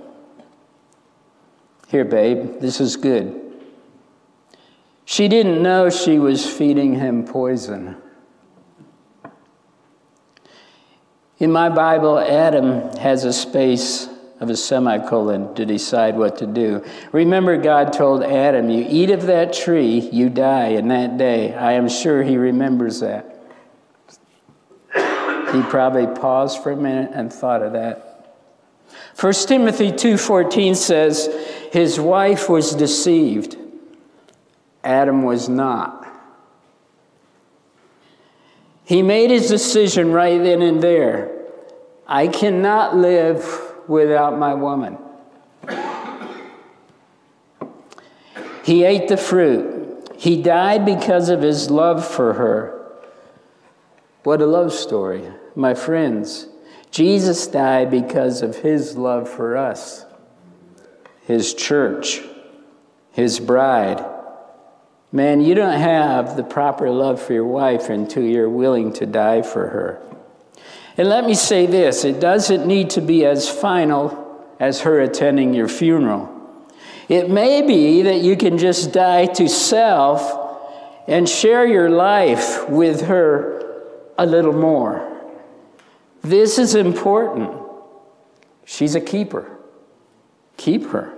Here, 1.87 2.05
babe, 2.05 2.59
this 2.59 2.79
is 2.79 2.95
good. 2.95 3.41
She 5.05 5.27
didn't 5.27 5.63
know 5.63 5.89
she 5.89 6.19
was 6.19 6.47
feeding 6.47 6.93
him 6.93 7.25
poison. 7.25 7.97
In 11.39 11.51
my 11.51 11.69
Bible, 11.69 12.19
Adam 12.19 12.95
has 12.97 13.23
a 13.23 13.33
space 13.33 14.07
of 14.39 14.49
a 14.49 14.55
semicolon 14.55 15.53
to 15.55 15.65
decide 15.65 16.15
what 16.17 16.37
to 16.37 16.47
do. 16.47 16.83
Remember, 17.11 17.57
God 17.57 17.91
told 17.91 18.23
Adam, 18.23 18.69
You 18.69 18.85
eat 18.87 19.09
of 19.09 19.23
that 19.23 19.53
tree, 19.53 19.99
you 19.99 20.29
die 20.29 20.69
in 20.69 20.87
that 20.89 21.17
day. 21.17 21.53
I 21.53 21.73
am 21.73 21.89
sure 21.89 22.23
he 22.23 22.37
remembers 22.37 23.01
that. 23.01 23.35
He 25.51 25.61
probably 25.63 26.07
paused 26.07 26.61
for 26.61 26.71
a 26.71 26.77
minute 26.77 27.11
and 27.13 27.33
thought 27.33 27.63
of 27.63 27.73
that. 27.73 28.37
1 29.19 29.47
Timothy 29.47 29.91
2:14 29.91 30.75
says 30.75 31.27
his 31.71 31.99
wife 31.99 32.49
was 32.49 32.73
deceived. 32.75 33.57
Adam 34.83 35.23
was 35.23 35.49
not. 35.49 36.07
He 38.85 39.01
made 39.01 39.29
his 39.29 39.49
decision 39.49 40.11
right 40.11 40.41
then 40.41 40.61
and 40.61 40.81
there. 40.81 41.31
I 42.07 42.27
cannot 42.27 42.95
live 42.95 43.68
without 43.89 44.37
my 44.37 44.53
woman. 44.53 44.97
He 48.63 48.83
ate 48.83 49.07
the 49.07 49.17
fruit. 49.17 50.07
He 50.15 50.41
died 50.41 50.85
because 50.85 51.29
of 51.29 51.41
his 51.41 51.71
love 51.71 52.05
for 52.05 52.33
her. 52.33 52.75
What 54.23 54.41
a 54.41 54.45
love 54.45 54.73
story. 54.73 55.23
My 55.55 55.73
friends, 55.73 56.47
Jesus 56.91 57.47
died 57.47 57.89
because 57.89 58.41
of 58.41 58.57
his 58.57 58.95
love 58.95 59.29
for 59.29 59.57
us, 59.57 60.05
his 61.21 61.53
church, 61.53 62.21
his 63.11 63.39
bride. 63.39 64.05
Man, 65.11 65.41
you 65.41 65.55
don't 65.55 65.79
have 65.79 66.35
the 66.35 66.43
proper 66.43 66.91
love 66.91 67.21
for 67.21 67.33
your 67.33 67.45
wife 67.45 67.89
until 67.89 68.23
you're 68.23 68.49
willing 68.49 68.93
to 68.93 69.05
die 69.05 69.41
for 69.41 69.67
her. 69.69 70.01
And 70.99 71.07
let 71.07 71.25
me 71.25 71.33
say 71.33 71.65
this 71.65 72.03
it 72.03 72.19
doesn't 72.19 72.67
need 72.67 72.89
to 72.89 73.01
be 73.01 73.25
as 73.25 73.47
final 73.47 74.53
as 74.59 74.81
her 74.81 74.99
attending 74.99 75.53
your 75.53 75.69
funeral. 75.69 76.29
It 77.07 77.29
may 77.29 77.61
be 77.61 78.01
that 78.01 78.17
you 78.17 78.35
can 78.35 78.57
just 78.57 78.91
die 78.91 79.27
to 79.27 79.47
self 79.47 80.67
and 81.07 81.27
share 81.27 81.65
your 81.65 81.89
life 81.89 82.67
with 82.67 83.03
her 83.03 83.81
a 84.17 84.25
little 84.25 84.51
more. 84.51 85.23
This 86.21 86.59
is 86.59 86.75
important. 86.75 87.49
She's 88.65 88.93
a 88.93 89.01
keeper. 89.01 89.57
Keep 90.57 90.87
her. 90.87 91.13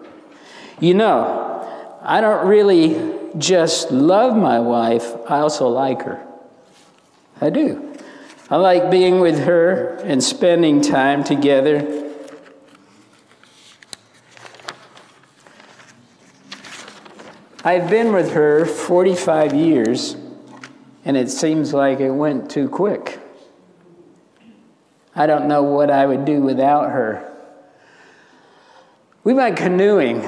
You 0.80 0.94
know, 0.94 1.98
I 2.04 2.22
don't 2.22 2.48
really 2.48 3.18
just 3.36 3.90
love 3.90 4.38
my 4.38 4.60
wife, 4.60 5.12
I 5.28 5.40
also 5.40 5.70
like 5.70 6.04
her. 6.04 6.24
I 7.42 7.50
do. 7.50 7.91
I 8.52 8.58
like 8.58 8.92
being 8.92 9.22
with 9.22 9.46
her 9.46 9.96
and 10.04 10.22
spending 10.22 10.82
time 10.82 11.24
together. 11.24 12.12
I've 17.64 17.90
been 17.90 18.12
with 18.12 18.34
her 18.34 18.66
45 18.66 19.54
years, 19.54 20.18
and 21.06 21.16
it 21.16 21.30
seems 21.30 21.74
like 21.74 22.02
it 22.02 22.12
went 22.12 22.52
too 22.52 22.68
quick. 22.68 23.22
I 25.16 25.28
don't 25.28 25.48
know 25.48 25.64
what 25.64 25.90
I 25.90 26.06
would 26.06 26.26
do 26.26 26.42
without 26.42 26.92
her. 26.92 27.34
We 29.24 29.34
went 29.34 29.56
canoeing 29.56 30.24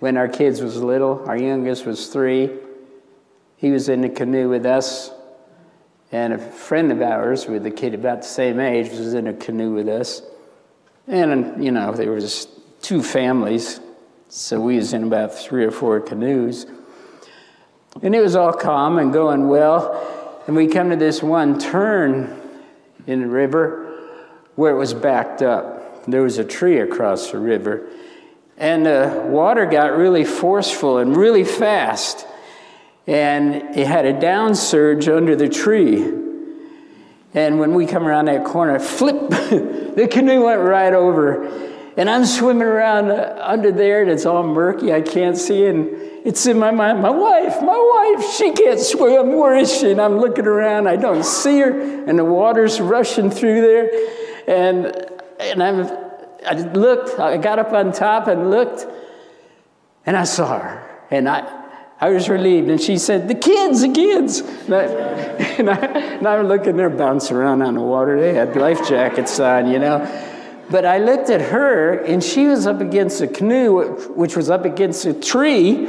when 0.00 0.16
our 0.16 0.26
kids 0.26 0.60
was 0.60 0.82
little. 0.82 1.22
Our 1.28 1.36
youngest 1.36 1.86
was 1.86 2.08
three. 2.08 2.50
He 3.56 3.70
was 3.70 3.88
in 3.88 4.00
the 4.00 4.08
canoe 4.08 4.48
with 4.48 4.66
us 4.66 5.12
and 6.12 6.34
a 6.34 6.38
friend 6.38 6.92
of 6.92 7.00
ours 7.00 7.46
with 7.46 7.64
a 7.64 7.70
kid 7.70 7.94
about 7.94 8.20
the 8.20 8.28
same 8.28 8.60
age 8.60 8.90
was 8.90 9.14
in 9.14 9.26
a 9.26 9.32
canoe 9.32 9.72
with 9.72 9.88
us. 9.88 10.20
And, 11.08 11.32
um, 11.32 11.62
you 11.62 11.72
know, 11.72 11.92
there 11.92 12.12
was 12.12 12.46
two 12.82 13.02
families, 13.02 13.80
so 14.28 14.60
we 14.60 14.76
was 14.76 14.92
in 14.92 15.04
about 15.04 15.34
three 15.34 15.64
or 15.64 15.70
four 15.70 16.00
canoes. 16.00 16.66
And 18.02 18.14
it 18.14 18.20
was 18.20 18.36
all 18.36 18.52
calm 18.52 18.98
and 18.98 19.12
going 19.12 19.48
well. 19.48 20.42
And 20.46 20.54
we 20.54 20.66
come 20.66 20.90
to 20.90 20.96
this 20.96 21.22
one 21.22 21.58
turn 21.58 22.38
in 23.06 23.22
the 23.22 23.28
river 23.28 24.08
where 24.54 24.74
it 24.74 24.78
was 24.78 24.92
backed 24.92 25.40
up. 25.40 26.04
There 26.06 26.22
was 26.22 26.38
a 26.38 26.44
tree 26.44 26.78
across 26.78 27.30
the 27.30 27.38
river. 27.38 27.88
And 28.58 28.84
the 28.84 29.24
water 29.28 29.66
got 29.66 29.96
really 29.96 30.24
forceful 30.24 30.98
and 30.98 31.16
really 31.16 31.44
fast 31.44 32.26
and 33.06 33.54
it 33.76 33.86
had 33.86 34.04
a 34.04 34.18
down 34.18 34.54
surge 34.54 35.08
under 35.08 35.34
the 35.34 35.48
tree. 35.48 36.02
And 37.34 37.58
when 37.58 37.74
we 37.74 37.86
come 37.86 38.06
around 38.06 38.26
that 38.26 38.44
corner, 38.44 38.78
flip, 38.78 39.30
the 39.30 40.08
canoe 40.10 40.44
went 40.44 40.60
right 40.60 40.92
over. 40.92 41.70
And 41.96 42.08
I'm 42.08 42.24
swimming 42.24 42.62
around 42.62 43.10
under 43.10 43.70
there, 43.70 44.02
and 44.02 44.10
it's 44.10 44.24
all 44.24 44.42
murky. 44.42 44.92
I 44.92 45.02
can't 45.02 45.36
see. 45.36 45.66
And 45.66 45.88
it's 46.24 46.46
in 46.46 46.58
my 46.58 46.70
mind, 46.70 47.02
my 47.02 47.10
wife, 47.10 47.60
my 47.60 48.14
wife, 48.16 48.34
she 48.34 48.52
can't 48.52 48.80
swim. 48.80 49.34
Where 49.34 49.56
is 49.56 49.76
she? 49.78 49.90
And 49.90 50.00
I'm 50.00 50.18
looking 50.18 50.46
around, 50.46 50.88
I 50.88 50.96
don't 50.96 51.24
see 51.24 51.58
her, 51.58 52.04
and 52.06 52.18
the 52.18 52.24
water's 52.24 52.80
rushing 52.80 53.30
through 53.30 53.60
there. 53.60 53.90
And, 54.46 54.86
and 55.40 55.62
I'm, 55.62 55.86
I 56.46 56.54
looked, 56.72 57.18
I 57.18 57.36
got 57.36 57.58
up 57.58 57.72
on 57.72 57.92
top 57.92 58.26
and 58.26 58.50
looked, 58.50 58.86
and 60.06 60.16
I 60.16 60.24
saw 60.24 60.60
her. 60.60 61.06
And 61.10 61.28
I, 61.28 61.61
I 62.02 62.10
was 62.10 62.28
relieved. 62.28 62.68
And 62.68 62.80
she 62.80 62.98
said, 62.98 63.28
The 63.28 63.36
kids, 63.36 63.80
the 63.80 63.88
kids. 63.88 64.40
And, 64.40 64.74
I, 64.74 64.82
and, 65.58 65.70
I, 65.70 65.76
and 65.76 66.26
I'm 66.26 66.48
looking, 66.48 66.76
they're 66.76 66.90
bouncing 66.90 67.36
around 67.36 67.62
on 67.62 67.74
the 67.74 67.80
water. 67.80 68.20
They 68.20 68.34
had 68.34 68.56
life 68.56 68.88
jackets 68.88 69.38
on, 69.38 69.70
you 69.70 69.78
know. 69.78 70.00
But 70.68 70.84
I 70.84 70.98
looked 70.98 71.30
at 71.30 71.40
her, 71.40 71.92
and 71.92 72.22
she 72.22 72.46
was 72.46 72.66
up 72.66 72.80
against 72.80 73.20
a 73.20 73.28
canoe, 73.28 73.94
which 74.16 74.36
was 74.36 74.50
up 74.50 74.64
against 74.64 75.04
a 75.04 75.14
tree. 75.14 75.86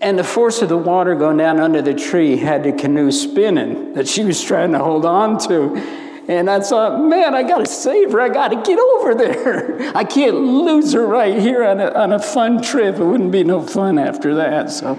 And 0.00 0.16
the 0.16 0.24
force 0.24 0.62
of 0.62 0.68
the 0.68 0.78
water 0.78 1.16
going 1.16 1.38
down 1.38 1.58
under 1.58 1.82
the 1.82 1.94
tree 1.94 2.36
had 2.36 2.62
the 2.62 2.72
canoe 2.72 3.10
spinning 3.10 3.94
that 3.94 4.06
she 4.06 4.22
was 4.22 4.40
trying 4.40 4.70
to 4.72 4.78
hold 4.78 5.04
on 5.04 5.38
to. 5.48 6.03
And 6.26 6.48
I 6.48 6.60
thought, 6.60 7.02
man, 7.02 7.34
I 7.34 7.42
got 7.42 7.58
to 7.58 7.66
save 7.66 8.12
her. 8.12 8.20
I 8.20 8.28
got 8.28 8.48
to 8.48 8.56
get 8.62 8.78
over 8.78 9.14
there. 9.14 9.92
I 9.96 10.04
can't 10.04 10.36
lose 10.36 10.92
her 10.92 11.06
right 11.06 11.38
here 11.38 11.64
on 11.64 11.80
a, 11.80 11.90
on 11.90 12.12
a 12.12 12.18
fun 12.18 12.62
trip. 12.62 12.96
It 12.96 13.04
wouldn't 13.04 13.32
be 13.32 13.44
no 13.44 13.62
fun 13.62 13.98
after 13.98 14.34
that. 14.36 14.70
So, 14.70 14.94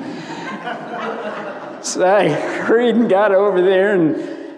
so 1.82 2.06
I 2.06 2.30
hurried 2.30 2.96
and 2.96 3.10
got 3.10 3.32
over 3.32 3.62
there 3.62 3.96
and, 3.96 4.16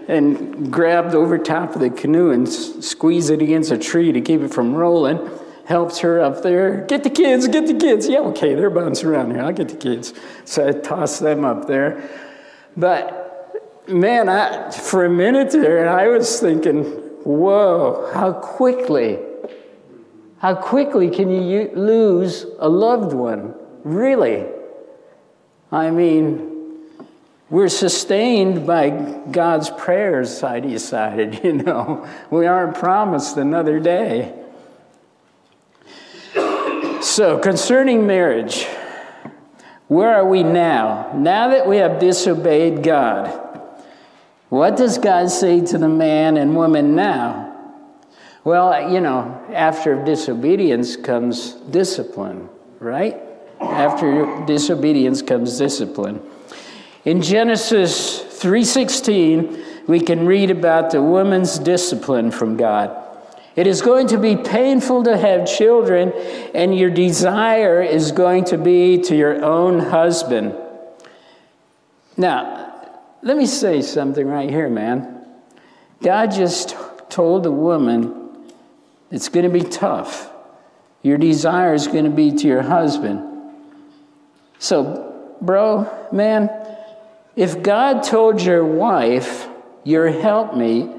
and 0.09 0.71
grabbed 0.71 1.15
over 1.15 1.37
top 1.37 1.75
of 1.75 1.81
the 1.81 1.89
canoe 1.89 2.31
and 2.31 2.47
squeezed 2.47 3.29
it 3.29 3.41
against 3.41 3.71
a 3.71 3.77
tree 3.77 4.11
to 4.11 4.19
keep 4.19 4.41
it 4.41 4.53
from 4.53 4.75
rolling 4.75 5.19
helped 5.67 5.99
her 5.99 6.21
up 6.21 6.43
there. 6.43 6.85
Get 6.85 7.03
the 7.03 7.09
kids, 7.09 7.45
get 7.49 7.67
the 7.67 7.73
kids. 7.73 8.07
Yeah, 8.07 8.19
okay, 8.19 8.55
they're 8.55 8.69
bouncing 8.69 9.09
around 9.09 9.31
here. 9.31 9.41
I'll 9.41 9.51
get 9.51 9.67
the 9.67 9.75
kids. 9.75 10.13
So 10.45 10.65
I 10.65 10.71
tossed 10.71 11.19
them 11.19 11.43
up 11.43 11.67
there. 11.67 12.09
But 12.77 13.16
man, 13.87 14.29
I, 14.29 14.71
for 14.71 15.05
a 15.05 15.09
minute 15.09 15.51
there, 15.51 15.89
I 15.89 16.07
was 16.07 16.39
thinking, 16.39 16.83
whoa, 17.23 18.09
how 18.13 18.33
quickly, 18.33 19.19
how 20.39 20.55
quickly 20.55 21.09
can 21.09 21.29
you 21.29 21.71
lose 21.73 22.45
a 22.59 22.69
loved 22.69 23.13
one? 23.13 23.53
Really? 23.83 24.45
I 25.71 25.91
mean, 25.91 26.57
we're 27.49 27.69
sustained 27.69 28.67
by 28.67 28.89
God's 29.31 29.69
prayers, 29.69 30.43
I 30.43 30.59
decided, 30.59 31.39
you 31.43 31.53
know. 31.53 32.07
We 32.29 32.45
aren't 32.45 32.75
promised 32.75 33.37
another 33.37 33.79
day. 33.79 34.33
So, 37.01 37.39
concerning 37.39 38.05
marriage, 38.05 38.65
where 39.87 40.13
are 40.13 40.25
we 40.25 40.43
now? 40.43 41.11
Now 41.15 41.49
that 41.49 41.67
we 41.67 41.77
have 41.77 41.99
disobeyed 41.99 42.83
God, 42.83 43.46
what 44.49 44.77
does 44.77 44.97
God 44.97 45.29
say 45.29 45.61
to 45.61 45.77
the 45.77 45.89
man 45.89 46.37
and 46.37 46.55
woman 46.55 46.95
now? 46.95 47.53
Well, 48.43 48.91
you 48.91 49.01
know, 49.01 49.43
after 49.53 50.01
disobedience 50.03 50.95
comes 50.95 51.53
discipline, 51.53 52.47
right? 52.79 53.17
After 53.59 54.45
disobedience 54.45 55.21
comes 55.21 55.57
discipline. 55.57 56.21
In 57.03 57.21
Genesis 57.21 58.19
3:16, 58.21 59.57
we 59.87 59.99
can 59.99 60.25
read 60.25 60.51
about 60.51 60.91
the 60.91 61.01
woman's 61.01 61.59
discipline 61.59 62.31
from 62.31 62.55
God. 62.55 62.91
It 63.55 63.65
is 63.65 63.81
going 63.81 64.07
to 64.07 64.17
be 64.17 64.35
painful 64.35 65.03
to 65.03 65.17
have 65.17 65.47
children, 65.47 66.13
and 66.53 66.77
your 66.77 66.91
desire 66.91 67.81
is 67.81 68.11
going 68.11 68.45
to 68.45 68.57
be 68.57 68.99
to 68.99 69.15
your 69.15 69.43
own 69.43 69.79
husband. 69.79 70.53
Now, 72.15 72.66
let 73.27 73.35
me 73.35 73.45
say 73.45 73.81
something 73.81 74.25
right 74.25 74.49
here, 74.49 74.69
man. 74.69 75.25
God 76.01 76.31
just 76.31 76.77
told 77.09 77.43
the 77.43 77.51
woman 77.51 78.29
it's 79.11 79.27
going 79.27 79.43
to 79.43 79.51
be 79.51 79.69
tough. 79.69 80.31
Your 81.03 81.17
desire 81.17 81.73
is 81.73 81.87
going 81.87 82.05
to 82.05 82.09
be 82.09 82.31
to 82.31 82.47
your 82.47 82.61
husband. 82.61 83.21
So, 84.59 85.35
bro, 85.41 86.07
man, 86.13 86.49
if 87.35 87.61
God 87.61 88.03
told 88.03 88.41
your 88.41 88.63
wife, 88.63 89.49
your 89.83 90.07
helpmate, 90.07 90.89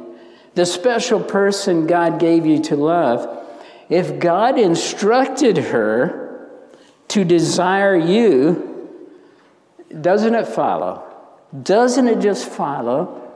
the 0.55 0.67
special 0.67 1.21
person 1.21 1.87
God 1.87 2.21
gave 2.21 2.45
you 2.45 2.63
to 2.65 2.77
love, 2.77 3.43
if 3.89 4.19
God 4.19 4.59
instructed 4.59 5.57
her 5.57 6.51
to 7.09 7.25
desire 7.25 7.97
you, 7.97 8.87
doesn't 10.03 10.35
it 10.35 10.47
follow? 10.47 11.08
Doesn't 11.63 12.09
it 12.09 12.21
just 12.21 12.49
follow 12.49 13.31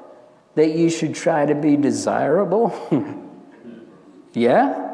that 0.55 0.73
you 0.73 0.91
should 0.91 1.15
try 1.15 1.47
to 1.47 1.55
be 1.55 1.77
desirable? 1.77 2.73
yeah? 4.35 4.93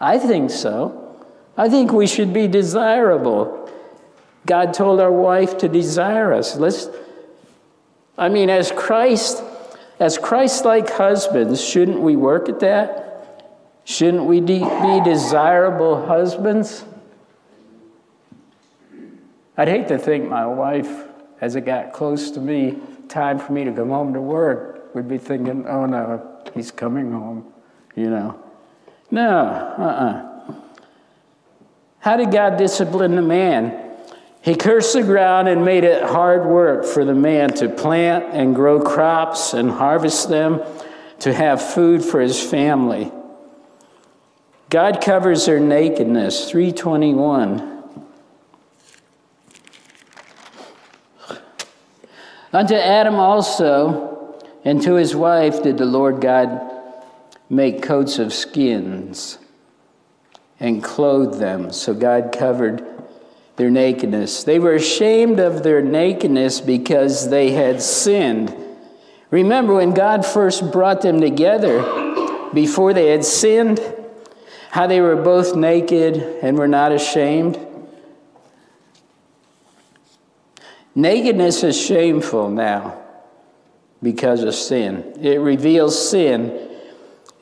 I 0.00 0.18
think 0.18 0.50
so. 0.50 1.00
I 1.56 1.68
think 1.68 1.92
we 1.92 2.06
should 2.06 2.32
be 2.32 2.48
desirable. 2.48 3.70
God 4.46 4.74
told 4.74 5.00
our 5.00 5.12
wife 5.12 5.58
to 5.58 5.68
desire 5.68 6.32
us. 6.32 6.56
Let's 6.56 6.88
I 8.18 8.28
mean 8.28 8.50
as 8.50 8.70
Christ 8.72 9.42
as 10.00 10.18
Christ 10.18 10.64
like 10.64 10.90
husbands, 10.90 11.64
shouldn't 11.64 12.00
we 12.00 12.16
work 12.16 12.48
at 12.48 12.60
that? 12.60 13.04
Shouldn't 13.84 14.24
we 14.24 14.40
de- 14.40 14.58
be 14.58 15.00
desirable 15.04 16.06
husbands? 16.06 16.84
I'd 19.56 19.68
hate 19.68 19.88
to 19.88 19.98
think 19.98 20.28
my 20.28 20.46
wife, 20.46 21.06
as 21.40 21.56
it 21.56 21.62
got 21.62 21.92
close 21.92 22.30
to 22.32 22.40
me, 22.40 22.78
time 23.08 23.38
for 23.38 23.52
me 23.52 23.64
to 23.64 23.72
come 23.72 23.90
home 23.90 24.12
to 24.14 24.20
work, 24.20 24.94
we'd 24.94 25.08
be 25.08 25.18
thinking, 25.18 25.66
oh 25.66 25.86
no, 25.86 26.40
he's 26.54 26.70
coming 26.70 27.12
home, 27.12 27.52
you 27.96 28.10
know. 28.10 28.40
No, 29.10 29.30
uh 29.30 29.74
uh-uh. 29.78 30.52
uh 30.52 30.54
How 32.00 32.16
did 32.16 32.30
God 32.30 32.56
discipline 32.56 33.16
the 33.16 33.22
man? 33.22 33.80
He 34.42 34.54
cursed 34.54 34.92
the 34.92 35.02
ground 35.02 35.48
and 35.48 35.64
made 35.64 35.84
it 35.84 36.02
hard 36.02 36.44
work 36.44 36.84
for 36.84 37.04
the 37.04 37.14
man 37.14 37.54
to 37.54 37.68
plant 37.68 38.26
and 38.34 38.54
grow 38.54 38.78
crops 38.78 39.54
and 39.54 39.70
harvest 39.70 40.28
them 40.28 40.60
to 41.20 41.32
have 41.32 41.62
food 41.62 42.04
for 42.04 42.20
his 42.20 42.38
family. 42.40 43.10
God 44.68 45.00
covers 45.00 45.46
their 45.46 45.60
nakedness, 45.60 46.50
321. 46.50 47.73
Unto 52.54 52.76
Adam 52.76 53.16
also 53.16 54.38
and 54.64 54.80
to 54.82 54.94
his 54.94 55.16
wife 55.16 55.64
did 55.64 55.76
the 55.76 55.84
Lord 55.84 56.20
God 56.20 56.60
make 57.50 57.82
coats 57.82 58.20
of 58.20 58.32
skins 58.32 59.38
and 60.60 60.82
clothe 60.82 61.40
them. 61.40 61.72
So 61.72 61.94
God 61.94 62.30
covered 62.32 62.86
their 63.56 63.70
nakedness. 63.70 64.44
They 64.44 64.60
were 64.60 64.74
ashamed 64.74 65.40
of 65.40 65.64
their 65.64 65.82
nakedness 65.82 66.60
because 66.60 67.28
they 67.28 67.50
had 67.50 67.82
sinned. 67.82 68.54
Remember 69.32 69.74
when 69.74 69.92
God 69.92 70.24
first 70.24 70.70
brought 70.70 71.02
them 71.02 71.20
together 71.20 71.82
before 72.54 72.94
they 72.94 73.08
had 73.08 73.24
sinned, 73.24 73.80
how 74.70 74.86
they 74.86 75.00
were 75.00 75.16
both 75.16 75.56
naked 75.56 76.18
and 76.40 76.56
were 76.56 76.68
not 76.68 76.92
ashamed? 76.92 77.58
Nakedness 80.94 81.64
is 81.64 81.80
shameful 81.80 82.50
now 82.50 82.94
because 84.02 84.42
of 84.42 84.54
sin. 84.54 85.18
It 85.20 85.40
reveals 85.40 86.10
sin, 86.10 86.68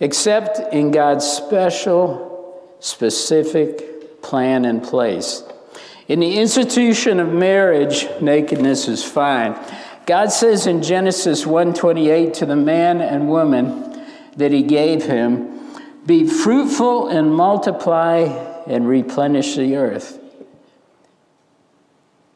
except 0.01 0.73
in 0.73 0.91
God's 0.91 1.27
special, 1.27 2.63
specific 2.81 4.23
plan 4.23 4.65
and 4.65 4.83
place. 4.83 5.43
In 6.09 6.21
the 6.21 6.39
institution 6.39 7.21
of 7.21 7.33
marriage, 7.33 8.09
nakedness 8.21 8.89
is 8.89 9.05
fine. 9.05 9.57
God 10.07 10.33
says 10.33 10.67
in 10.67 10.83
Genesis 10.83 11.47
1:28 11.47 12.35
to 12.35 12.47
the 12.47 12.57
man 12.57 13.01
and 13.01 13.29
woman 13.29 14.03
that 14.37 14.51
he 14.51 14.63
gave 14.63 15.05
him, 15.05 15.61
"Be 16.07 16.27
fruitful 16.27 17.07
and 17.07 17.35
multiply 17.35 18.29
and 18.67 18.89
replenish 18.89 19.57
the 19.57 19.77
earth." 19.77 20.19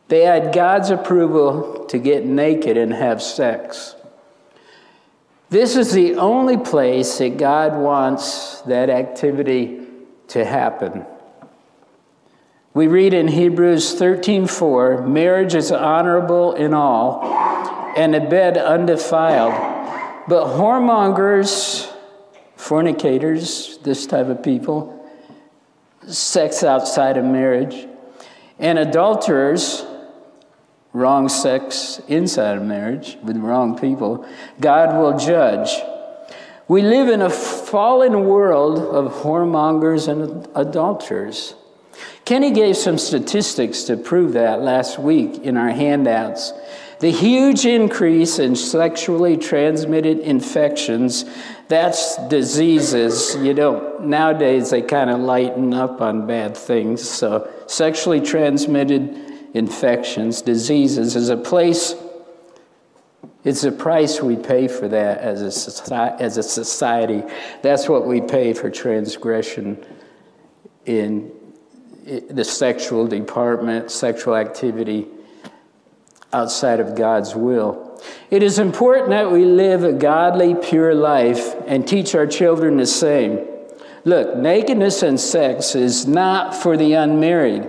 They 0.09 0.23
had 0.23 0.55
God's 0.55 0.91
approval 0.91 1.85
to 1.87 1.99
get 1.99 2.25
naked 2.25 2.77
and 2.77 2.93
have 2.93 3.23
sex. 3.23 3.97
This 5.49 5.77
is 5.77 5.93
the 5.93 6.17
only 6.17 6.57
place 6.57 7.19
that 7.19 7.39
God 7.39 7.77
wants 7.77 8.61
that 8.63 8.91
activity 8.91 9.81
to 10.29 10.45
happen. 10.45 11.07
We 12.75 12.89
read 12.89 13.15
in 13.15 13.29
Hebrews 13.29 13.95
13:4, 13.95 15.03
marriage 15.07 15.55
is 15.55 15.73
honorable 15.73 16.53
in 16.53 16.75
all, 16.75 17.25
and 17.97 18.15
a 18.15 18.21
bed 18.21 18.59
undefiled. 18.59 19.55
But 20.29 20.59
whoremongers, 20.59 21.89
fornicators, 22.57 23.79
this 23.83 24.07
type 24.07 24.29
of 24.29 24.43
people, 24.43 24.93
sex 26.07 26.63
outside 26.63 27.17
of 27.17 27.25
marriage, 27.25 27.87
and 28.59 28.79
adulterers, 28.79 29.87
wrong 30.97 31.29
sex 31.29 32.01
inside 32.09 32.57
of 32.57 32.63
marriage 32.63 33.19
with 33.23 33.37
wrong 33.37 33.79
people, 33.79 34.27
God 34.61 34.97
will 34.97 35.19
judge. 35.19 35.71
We 36.69 36.81
live 36.81 37.09
in 37.09 37.21
a 37.21 37.29
fallen 37.29 38.25
world 38.25 38.79
of 38.79 39.13
whoremongers 39.23 40.09
and 40.09 40.49
adulterers. 40.55 41.55
Kenny 42.25 42.51
gave 42.51 42.79
some 42.79 42.97
statistics 42.97 43.85
to 43.85 43.97
prove 43.97 44.33
that 44.33 44.63
last 44.63 44.99
week 44.99 45.43
in 45.43 45.59
our 45.59 45.69
handouts. 45.69 46.53
The 47.01 47.13
huge 47.13 47.67
increase 47.67 48.39
in 48.39 48.57
sexually 48.57 49.37
transmitted 49.37 50.19
infections, 50.21 51.27
that's 51.69 52.17
diseases. 52.29 53.37
You 53.37 53.53
know, 53.53 53.99
nowadays 54.01 54.71
they 54.71 54.81
kind 54.81 55.11
of 55.11 55.21
lighten 55.21 55.75
up 55.75 56.01
on 56.01 56.27
bad 56.27 56.57
things. 56.57 57.07
So, 57.07 57.51
sexually 57.67 58.23
transmitted 58.23 59.26
infections, 59.57 60.43
diseases, 60.43 61.17
is 61.17 61.29
a 61.29 61.37
place 61.37 61.95
It's 63.47 63.63
the 63.63 63.71
price 63.71 64.21
we 64.21 64.35
pay 64.35 64.67
for 64.67 64.89
that 64.89 65.19
as 65.19 65.41
a, 65.93 66.17
as 66.21 66.37
a 66.37 66.43
society. 66.43 67.23
That's 67.63 67.89
what 67.89 68.05
we 68.05 68.21
pay 68.21 68.53
for 68.53 68.71
transgression 68.71 69.87
in 70.85 71.31
the 72.29 72.45
sexual 72.45 73.07
department, 73.07 73.93
sexual 73.93 74.35
activity 74.35 75.07
outside 76.33 76.81
of 76.81 76.97
God's 76.97 77.37
will. 77.37 78.03
It 78.33 78.43
is 78.43 78.59
important 78.59 79.11
that 79.11 79.31
we 79.31 79.45
live 79.45 79.85
a 79.85 79.93
godly, 79.93 80.57
pure 80.57 80.97
life 80.97 81.55
and 81.69 81.87
teach 81.87 82.17
our 82.17 82.27
children 82.27 82.79
the 82.79 82.87
same. 82.87 83.47
Look, 84.05 84.37
nakedness 84.37 85.05
and 85.05 85.21
sex 85.21 85.77
is 85.77 86.05
not 86.05 86.53
for 86.53 86.77
the 86.77 86.95
unmarried. 86.95 87.65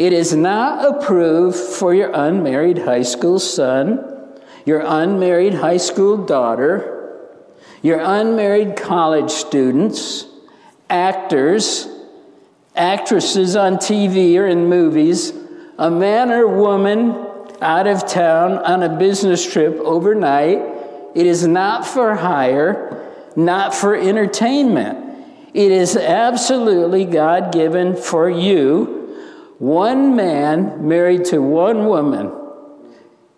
It 0.00 0.14
is 0.14 0.34
not 0.34 0.82
approved 0.82 1.58
for 1.58 1.92
your 1.92 2.10
unmarried 2.14 2.78
high 2.78 3.02
school 3.02 3.38
son, 3.38 4.32
your 4.64 4.80
unmarried 4.80 5.52
high 5.52 5.76
school 5.76 6.16
daughter, 6.16 7.18
your 7.82 8.00
unmarried 8.00 8.76
college 8.76 9.30
students, 9.30 10.24
actors, 10.88 11.86
actresses 12.74 13.56
on 13.56 13.76
TV 13.76 14.38
or 14.38 14.46
in 14.46 14.70
movies, 14.70 15.34
a 15.76 15.90
man 15.90 16.32
or 16.32 16.48
woman 16.48 17.10
out 17.60 17.86
of 17.86 18.06
town 18.06 18.52
on 18.52 18.82
a 18.82 18.96
business 18.96 19.52
trip 19.52 19.78
overnight. 19.80 20.62
It 21.14 21.26
is 21.26 21.46
not 21.46 21.86
for 21.86 22.14
hire, 22.14 23.12
not 23.36 23.74
for 23.74 23.94
entertainment. 23.94 25.26
It 25.52 25.70
is 25.70 25.94
absolutely 25.94 27.04
God 27.04 27.52
given 27.52 27.94
for 27.94 28.30
you. 28.30 28.99
One 29.60 30.16
man 30.16 30.88
married 30.88 31.26
to 31.26 31.38
one 31.42 31.84
woman. 31.84 32.32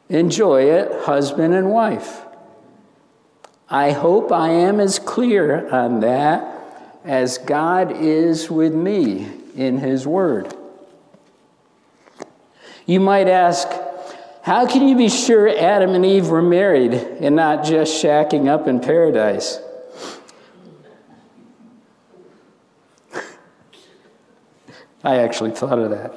Enjoy 0.09 0.71
it, 0.71 1.03
husband 1.03 1.53
and 1.53 1.73
wife. 1.73 2.23
I 3.69 3.91
hope 3.91 4.31
I 4.31 4.51
am 4.51 4.79
as 4.79 5.01
clear 5.01 5.69
on 5.75 5.99
that 5.99 6.65
as 7.05 7.39
God 7.39 7.91
is 7.97 8.49
with 8.49 8.73
me 8.73 9.33
in 9.57 9.79
His 9.79 10.07
Word. 10.07 10.55
You 12.87 13.01
might 13.01 13.27
ask, 13.27 13.67
how 14.45 14.65
can 14.65 14.87
you 14.87 14.97
be 14.97 15.09
sure 15.09 15.49
Adam 15.49 15.91
and 15.91 16.07
Eve 16.07 16.29
were 16.29 16.41
married 16.41 16.95
and 16.95 17.35
not 17.35 17.65
just 17.65 18.01
shacking 18.01 18.47
up 18.47 18.69
in 18.69 18.79
paradise? 18.79 19.59
I 25.05 25.17
actually 25.17 25.51
thought 25.51 25.79
of 25.79 25.91
that. 25.91 26.13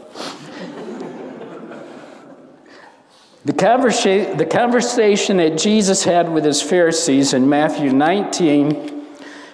the, 3.45 3.53
conversa- 3.53 4.37
the 4.37 4.45
conversation 4.45 5.37
that 5.37 5.57
Jesus 5.57 6.03
had 6.03 6.31
with 6.31 6.45
his 6.45 6.61
Pharisees 6.61 7.33
in 7.33 7.49
Matthew 7.49 7.91
19 7.91 8.93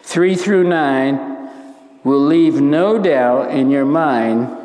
3 0.04 0.36
through 0.36 0.68
9 0.68 1.52
will 2.04 2.26
leave 2.26 2.60
no 2.60 2.98
doubt 2.98 3.52
in 3.52 3.70
your 3.70 3.86
mind 3.86 4.58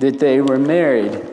that 0.00 0.18
they 0.18 0.40
were 0.40 0.58
married. 0.58 1.24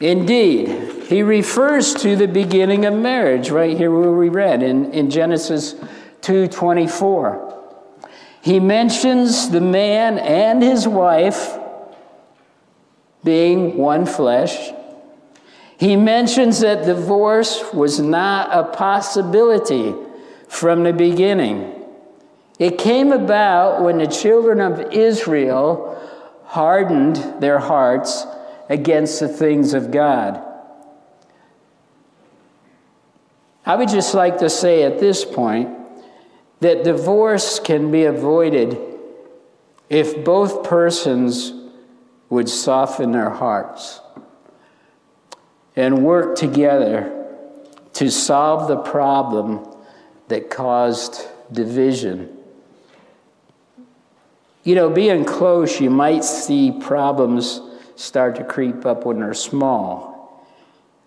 Indeed, 0.00 1.04
he 1.04 1.22
refers 1.22 1.94
to 1.94 2.16
the 2.16 2.26
beginning 2.26 2.84
of 2.84 2.94
marriage 2.94 3.50
right 3.50 3.76
here 3.76 3.90
where 3.90 4.12
we 4.12 4.28
read 4.28 4.62
in, 4.62 4.92
in 4.92 5.08
Genesis 5.08 5.74
2:24. 6.22 7.52
He 8.42 8.60
mentions 8.60 9.48
the 9.50 9.60
man 9.60 10.18
and 10.18 10.62
his 10.62 10.86
wife 10.86 11.58
being 13.24 13.76
one 13.76 14.06
flesh. 14.06 14.70
He 15.78 15.96
mentions 15.96 16.60
that 16.60 16.86
divorce 16.86 17.72
was 17.72 17.98
not 17.98 18.50
a 18.52 18.70
possibility 18.76 19.94
from 20.46 20.84
the 20.84 20.92
beginning. 20.92 21.84
It 22.58 22.78
came 22.78 23.10
about 23.10 23.82
when 23.82 23.98
the 23.98 24.06
children 24.06 24.60
of 24.60 24.92
Israel 24.92 26.00
hardened 26.44 27.16
their 27.40 27.58
hearts 27.58 28.26
against 28.68 29.18
the 29.18 29.28
things 29.28 29.74
of 29.74 29.90
God. 29.90 30.40
I 33.66 33.76
would 33.76 33.88
just 33.88 34.14
like 34.14 34.38
to 34.38 34.50
say 34.50 34.82
at 34.82 35.00
this 35.00 35.24
point 35.24 35.70
that 36.60 36.84
divorce 36.84 37.58
can 37.58 37.90
be 37.90 38.04
avoided 38.04 38.78
if 39.88 40.24
both 40.24 40.64
persons 40.64 41.63
would 42.30 42.48
soften 42.48 43.12
their 43.12 43.30
hearts 43.30 44.00
and 45.76 46.04
work 46.04 46.36
together 46.36 47.26
to 47.94 48.10
solve 48.10 48.68
the 48.68 48.76
problem 48.76 49.66
that 50.28 50.50
caused 50.50 51.26
division 51.52 52.34
you 54.64 54.74
know, 54.74 54.88
being 54.88 55.26
close, 55.26 55.78
you 55.78 55.90
might 55.90 56.24
see 56.24 56.72
problems 56.72 57.60
start 57.96 58.36
to 58.36 58.44
creep 58.44 58.86
up 58.86 59.04
when 59.04 59.20
they're 59.20 59.34
small. 59.34 60.48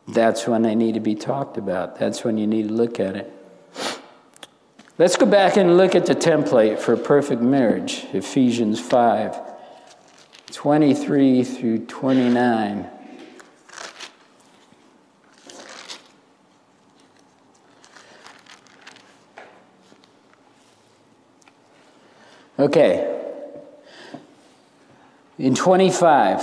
That's 0.08 0.48
when 0.48 0.62
they 0.62 0.76
need 0.76 0.94
to 0.94 1.00
be 1.00 1.16
talked 1.16 1.58
about. 1.58 1.98
That's 1.98 2.24
when 2.24 2.38
you 2.38 2.46
need 2.46 2.68
to 2.70 2.74
look 2.74 3.00
at 3.00 3.16
it. 3.16 3.34
Let's 5.00 5.18
go 5.18 5.26
back 5.26 5.58
and 5.58 5.76
look 5.76 5.96
at 5.96 6.06
the 6.06 6.16
template 6.16 6.80
for 6.80 6.96
perfect 6.96 7.42
marriage, 7.42 8.06
Ephesians 8.14 8.80
5 8.80 9.57
23 10.58 11.44
through 11.44 11.78
29. 11.86 12.90
Okay, 22.58 23.22
in 25.38 25.54
25, 25.54 26.42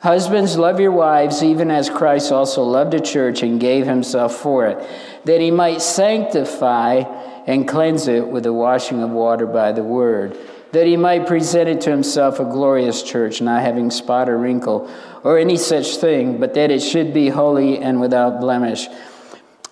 husbands, 0.00 0.58
love 0.58 0.78
your 0.78 0.92
wives, 0.92 1.42
even 1.42 1.70
as 1.70 1.88
Christ 1.88 2.30
also 2.30 2.62
loved 2.62 2.92
the 2.92 3.00
church 3.00 3.42
and 3.42 3.58
gave 3.58 3.86
himself 3.86 4.34
for 4.34 4.66
it, 4.66 4.86
that 5.24 5.40
he 5.40 5.50
might 5.50 5.80
sanctify 5.80 7.04
and 7.46 7.66
cleanse 7.66 8.06
it 8.06 8.26
with 8.26 8.42
the 8.42 8.52
washing 8.52 9.02
of 9.02 9.08
water 9.08 9.46
by 9.46 9.72
the 9.72 9.82
word, 9.82 10.36
that 10.74 10.86
he 10.86 10.96
might 10.96 11.26
present 11.26 11.68
it 11.68 11.80
to 11.82 11.90
himself 11.90 12.38
a 12.38 12.44
glorious 12.44 13.02
church, 13.02 13.40
not 13.40 13.62
having 13.62 13.90
spot 13.90 14.28
or 14.28 14.36
wrinkle 14.36 14.90
or 15.22 15.38
any 15.38 15.56
such 15.56 15.96
thing, 15.96 16.38
but 16.38 16.54
that 16.54 16.70
it 16.70 16.80
should 16.80 17.14
be 17.14 17.28
holy 17.28 17.78
and 17.78 18.00
without 18.00 18.40
blemish. 18.40 18.86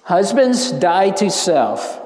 Husbands, 0.04 0.72
die 0.72 1.10
to 1.10 1.30
self. 1.30 2.00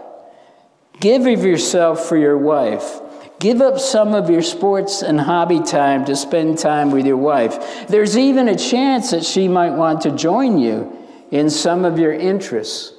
Give 0.99 1.27
of 1.27 1.45
yourself 1.45 2.07
for 2.07 2.17
your 2.17 2.37
wife 2.37 3.01
Give 3.39 3.61
up 3.61 3.79
some 3.79 4.15
of 4.15 4.31
your 4.31 4.43
sports 4.43 5.03
and 5.03 5.21
hobby 5.21 5.61
time 5.61 6.07
to 6.07 6.17
spend 6.17 6.59
time 6.59 6.91
with 6.91 7.07
your 7.07 7.19
wife. 7.19 7.87
There's 7.87 8.17
even 8.17 8.49
a 8.49 8.57
chance 8.57 9.11
that 9.11 9.25
she 9.25 9.47
might 9.47 9.73
want 9.73 10.03
to 10.03 10.11
join 10.11 10.59
you 10.59 10.97
in 11.31 11.51
some 11.51 11.85
of 11.85 11.99
your 11.99 12.15
interests. 12.15 12.95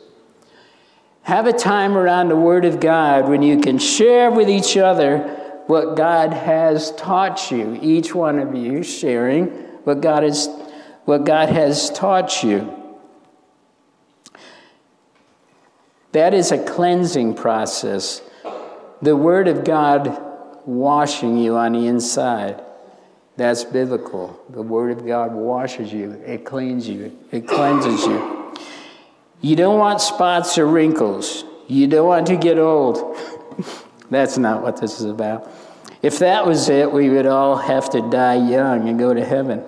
Have 1.23 1.47
a 1.47 1.53
time 1.53 1.97
around 1.97 2.29
the 2.29 2.35
Word 2.35 2.65
of 2.65 2.79
God 2.79 3.27
when 3.27 3.41
you 3.41 3.59
can 3.59 3.79
share 3.79 4.29
with 4.29 4.47
each 4.47 4.77
other 4.77 5.36
what 5.67 5.95
God 5.95 6.33
has 6.33 6.91
taught 6.93 7.51
you. 7.51 7.77
Each 7.81 8.15
one 8.15 8.39
of 8.39 8.55
you 8.55 8.83
sharing 8.83 9.47
what 9.83 10.01
God 10.01 10.23
has, 10.23 10.49
what 11.05 11.25
God 11.25 11.49
has 11.49 11.89
taught 11.91 12.43
you. 12.43 12.73
That 16.13 16.33
is 16.33 16.51
a 16.51 16.63
cleansing 16.63 17.35
process. 17.35 18.21
The 19.01 19.15
Word 19.15 19.47
of 19.47 19.63
God 19.63 20.19
washing 20.65 21.37
you 21.37 21.55
on 21.55 21.73
the 21.73 21.87
inside. 21.87 22.63
That's 23.35 23.63
biblical. 23.63 24.39
The 24.49 24.63
Word 24.63 24.97
of 24.97 25.05
God 25.05 25.33
washes 25.33 25.93
you, 25.93 26.13
it 26.25 26.43
cleans 26.43 26.87
you, 26.89 27.17
it 27.31 27.47
cleanses 27.47 28.03
you. 28.05 28.53
You 29.41 29.55
don't 29.55 29.77
want 29.77 30.01
spots 30.01 30.57
or 30.57 30.65
wrinkles. 30.65 31.43
You 31.67 31.85
don't 31.87 32.07
want 32.07 32.27
to 32.27 32.37
get 32.37 32.57
old. 32.57 33.15
That's 34.09 34.37
not 34.37 34.61
what 34.61 34.79
this 34.79 34.99
is 34.99 35.05
about. 35.05 35.51
If 36.01 36.19
that 36.19 36.45
was 36.45 36.69
it, 36.69 36.91
we 36.91 37.09
would 37.09 37.25
all 37.25 37.57
have 37.57 37.89
to 37.91 38.01
die 38.09 38.35
young 38.35 38.87
and 38.87 38.99
go 38.99 39.13
to 39.13 39.25
heaven. 39.25 39.63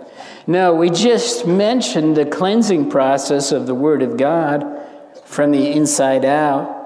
No, 0.47 0.73
we 0.73 0.89
just 0.89 1.45
mentioned 1.45 2.15
the 2.17 2.25
cleansing 2.25 2.89
process 2.89 3.51
of 3.51 3.67
the 3.67 3.75
Word 3.75 4.01
of 4.01 4.17
God 4.17 4.65
from 5.25 5.51
the 5.51 5.71
inside 5.71 6.25
out. 6.25 6.77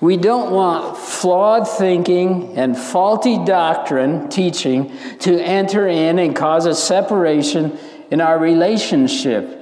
We 0.00 0.16
don't 0.16 0.52
want 0.52 0.98
flawed 0.98 1.66
thinking 1.66 2.56
and 2.56 2.76
faulty 2.76 3.42
doctrine 3.44 4.28
teaching 4.28 4.92
to 5.20 5.42
enter 5.42 5.88
in 5.88 6.18
and 6.18 6.36
cause 6.36 6.66
a 6.66 6.74
separation 6.74 7.78
in 8.10 8.20
our 8.20 8.38
relationship. 8.38 9.52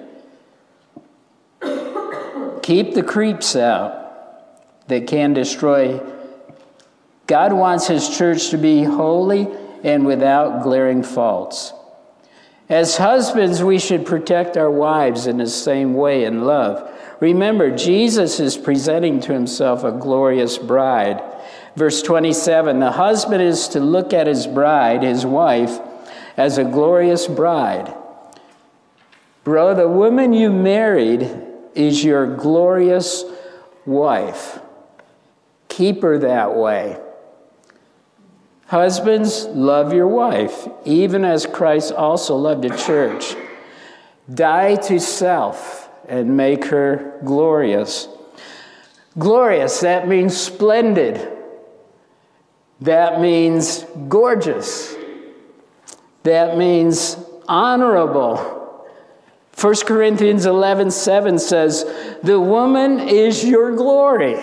Keep 2.62 2.94
the 2.94 3.02
creeps 3.02 3.54
out 3.54 4.88
that 4.88 5.06
can 5.06 5.34
destroy. 5.34 6.00
God 7.26 7.52
wants 7.52 7.86
His 7.86 8.16
church 8.16 8.50
to 8.50 8.58
be 8.58 8.84
holy 8.84 9.48
and 9.82 10.06
without 10.06 10.62
glaring 10.62 11.02
faults. 11.02 11.72
As 12.68 12.96
husbands, 12.96 13.62
we 13.62 13.78
should 13.78 14.06
protect 14.06 14.56
our 14.56 14.70
wives 14.70 15.26
in 15.26 15.36
the 15.36 15.46
same 15.46 15.94
way 15.94 16.24
in 16.24 16.44
love. 16.44 16.90
Remember, 17.20 17.74
Jesus 17.76 18.40
is 18.40 18.56
presenting 18.56 19.20
to 19.20 19.32
himself 19.32 19.84
a 19.84 19.92
glorious 19.92 20.56
bride. 20.56 21.22
Verse 21.76 22.02
27 22.02 22.80
the 22.80 22.92
husband 22.92 23.42
is 23.42 23.68
to 23.68 23.80
look 23.80 24.12
at 24.12 24.26
his 24.26 24.46
bride, 24.46 25.02
his 25.02 25.26
wife, 25.26 25.78
as 26.36 26.56
a 26.56 26.64
glorious 26.64 27.26
bride. 27.26 27.94
Bro, 29.44 29.74
the 29.74 29.88
woman 29.88 30.32
you 30.32 30.50
married 30.50 31.30
is 31.74 32.02
your 32.02 32.34
glorious 32.34 33.24
wife. 33.84 34.58
Keep 35.68 36.02
her 36.02 36.18
that 36.20 36.54
way. 36.54 36.98
Husbands, 38.66 39.44
love 39.44 39.92
your 39.92 40.08
wife, 40.08 40.66
even 40.84 41.24
as 41.24 41.46
Christ 41.46 41.92
also 41.92 42.36
loved 42.36 42.62
the 42.62 42.76
church. 42.76 43.36
Die 44.32 44.76
to 44.76 44.98
self 44.98 45.90
and 46.08 46.36
make 46.36 46.64
her 46.66 47.20
glorious. 47.24 48.08
Glorious, 49.18 49.80
that 49.80 50.08
means 50.08 50.36
splendid. 50.36 51.30
That 52.80 53.20
means 53.20 53.84
gorgeous. 54.08 54.94
That 56.22 56.56
means 56.56 57.16
honorable. 57.46 58.64
1 59.60 59.74
Corinthians 59.86 60.46
11 60.46 60.90
7 60.90 61.38
says, 61.38 61.84
The 62.22 62.40
woman 62.40 62.98
is 63.00 63.44
your 63.44 63.76
glory. 63.76 64.36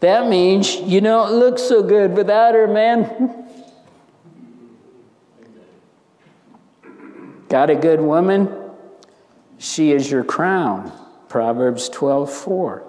That 0.00 0.28
means 0.28 0.76
you 0.76 1.00
don't 1.00 1.32
look 1.32 1.58
so 1.58 1.82
good 1.82 2.16
without 2.16 2.54
her, 2.54 2.66
man. 2.66 3.44
Got 7.48 7.68
a 7.68 7.74
good 7.74 8.00
woman? 8.00 8.48
She 9.58 9.92
is 9.92 10.10
your 10.10 10.24
crown. 10.24 10.92
Proverbs 11.28 11.88
12 11.90 12.32
4. 12.32 12.82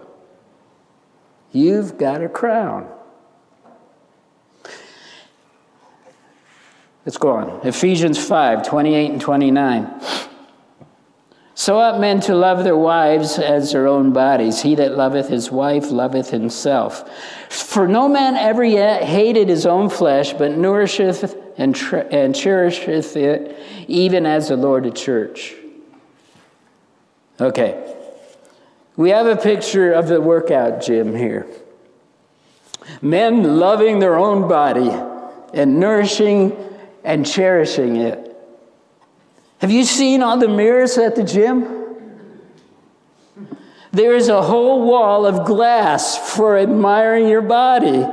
You've 1.51 1.97
got 1.97 2.23
a 2.23 2.29
crown. 2.29 2.87
Let's 7.05 7.17
go 7.17 7.31
on. 7.31 7.67
Ephesians 7.67 8.23
5 8.23 8.63
28 8.65 9.11
and 9.11 9.21
29. 9.21 10.01
So 11.53 11.79
ought 11.79 11.99
men 11.99 12.21
to 12.21 12.35
love 12.35 12.63
their 12.63 12.77
wives 12.77 13.37
as 13.37 13.73
their 13.73 13.87
own 13.87 14.13
bodies. 14.13 14.61
He 14.61 14.75
that 14.75 14.97
loveth 14.97 15.27
his 15.27 15.51
wife 15.51 15.91
loveth 15.91 16.29
himself. 16.29 17.09
For 17.49 17.87
no 17.87 18.07
man 18.07 18.35
ever 18.35 18.63
yet 18.63 19.03
hated 19.03 19.49
his 19.49 19.65
own 19.65 19.89
flesh, 19.89 20.33
but 20.33 20.57
nourisheth 20.57 21.35
and, 21.57 21.75
tre- 21.75 22.07
and 22.09 22.33
cherisheth 22.33 23.15
it, 23.17 23.59
even 23.87 24.25
as 24.25 24.47
the 24.47 24.55
Lord 24.55 24.85
the 24.85 24.91
church. 24.91 25.53
Okay. 27.39 27.95
We 28.95 29.09
have 29.09 29.25
a 29.25 29.35
picture 29.35 29.91
of 29.91 30.07
the 30.07 30.21
workout 30.21 30.81
gym 30.81 31.15
here. 31.15 31.47
Men 33.01 33.59
loving 33.59 33.99
their 33.99 34.17
own 34.17 34.47
body 34.47 34.89
and 35.53 35.79
nourishing 35.79 36.55
and 37.03 37.25
cherishing 37.25 37.97
it. 37.97 38.30
Have 39.61 39.71
you 39.71 39.83
seen 39.83 40.23
all 40.23 40.37
the 40.37 40.47
mirrors 40.47 40.97
at 40.97 41.15
the 41.15 41.23
gym? 41.23 41.81
There 43.91 44.15
is 44.15 44.27
a 44.27 44.41
whole 44.41 44.87
wall 44.87 45.25
of 45.25 45.45
glass 45.45 46.17
for 46.35 46.57
admiring 46.57 47.27
your 47.27 47.41
body. 47.41 48.05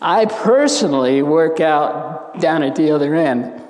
I 0.00 0.24
personally 0.24 1.22
work 1.22 1.60
out 1.60 2.40
down 2.40 2.62
at 2.62 2.76
the 2.76 2.92
other 2.92 3.14
end. 3.14 3.60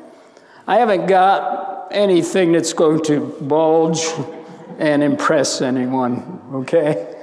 I 0.66 0.76
haven't 0.76 1.06
got 1.06 1.88
anything 1.90 2.52
that's 2.52 2.72
going 2.72 3.02
to 3.04 3.20
bulge 3.40 4.06
and 4.78 5.02
impress 5.02 5.60
anyone, 5.60 6.40
okay? 6.52 7.16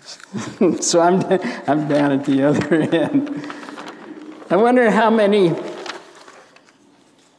so 0.80 1.00
I'm, 1.00 1.22
I'm 1.66 1.88
down 1.88 2.12
at 2.12 2.24
the 2.24 2.42
other 2.44 2.74
end. 2.92 3.52
I 4.50 4.56
wonder 4.56 4.90
how 4.90 5.10
many, 5.10 5.48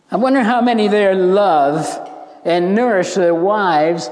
I 0.09 0.15
wonder 0.15 0.41
how 0.41 0.61
many 0.61 0.87
there 0.87 1.15
love 1.15 1.85
and 2.45 2.73
nourish 2.73 3.15
their 3.15 3.35
wives 3.35 4.09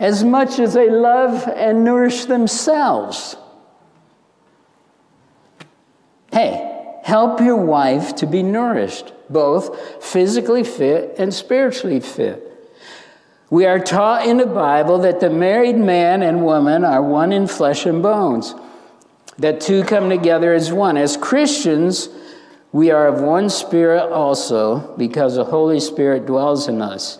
as 0.00 0.24
much 0.24 0.58
as 0.58 0.74
they 0.74 0.90
love 0.90 1.46
and 1.46 1.84
nourish 1.84 2.24
themselves. 2.24 3.36
Hey, 6.32 6.98
help 7.04 7.40
your 7.40 7.56
wife 7.56 8.16
to 8.16 8.26
be 8.26 8.42
nourished, 8.42 9.12
both 9.30 10.02
physically 10.02 10.64
fit 10.64 11.16
and 11.18 11.32
spiritually 11.32 12.00
fit. 12.00 12.48
We 13.48 13.66
are 13.66 13.78
taught 13.78 14.26
in 14.26 14.38
the 14.38 14.46
Bible 14.46 14.98
that 15.00 15.20
the 15.20 15.30
married 15.30 15.76
man 15.76 16.22
and 16.22 16.44
woman 16.44 16.84
are 16.84 17.02
one 17.02 17.32
in 17.32 17.46
flesh 17.46 17.86
and 17.86 18.02
bones 18.02 18.54
that 19.38 19.60
two 19.60 19.84
come 19.84 20.08
together 20.08 20.52
as 20.52 20.72
one. 20.72 20.96
As 20.96 21.16
Christians, 21.16 22.08
we 22.72 22.90
are 22.90 23.06
of 23.06 23.20
one 23.20 23.50
spirit 23.50 24.10
also 24.10 24.96
because 24.96 25.36
the 25.36 25.44
Holy 25.44 25.78
Spirit 25.78 26.26
dwells 26.26 26.68
in 26.68 26.80
us. 26.80 27.18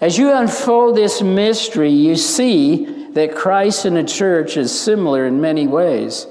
As 0.00 0.16
you 0.16 0.32
unfold 0.32 0.96
this 0.96 1.22
mystery, 1.22 1.90
you 1.90 2.16
see 2.16 3.10
that 3.12 3.34
Christ 3.34 3.84
in 3.84 3.94
the 3.94 4.04
church 4.04 4.56
is 4.56 4.78
similar 4.78 5.26
in 5.26 5.40
many 5.40 5.66
ways 5.66 6.26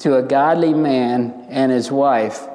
to 0.00 0.16
a 0.16 0.22
godly 0.22 0.74
man 0.74 1.46
and 1.48 1.70
his 1.70 1.92
wife. 1.92 2.46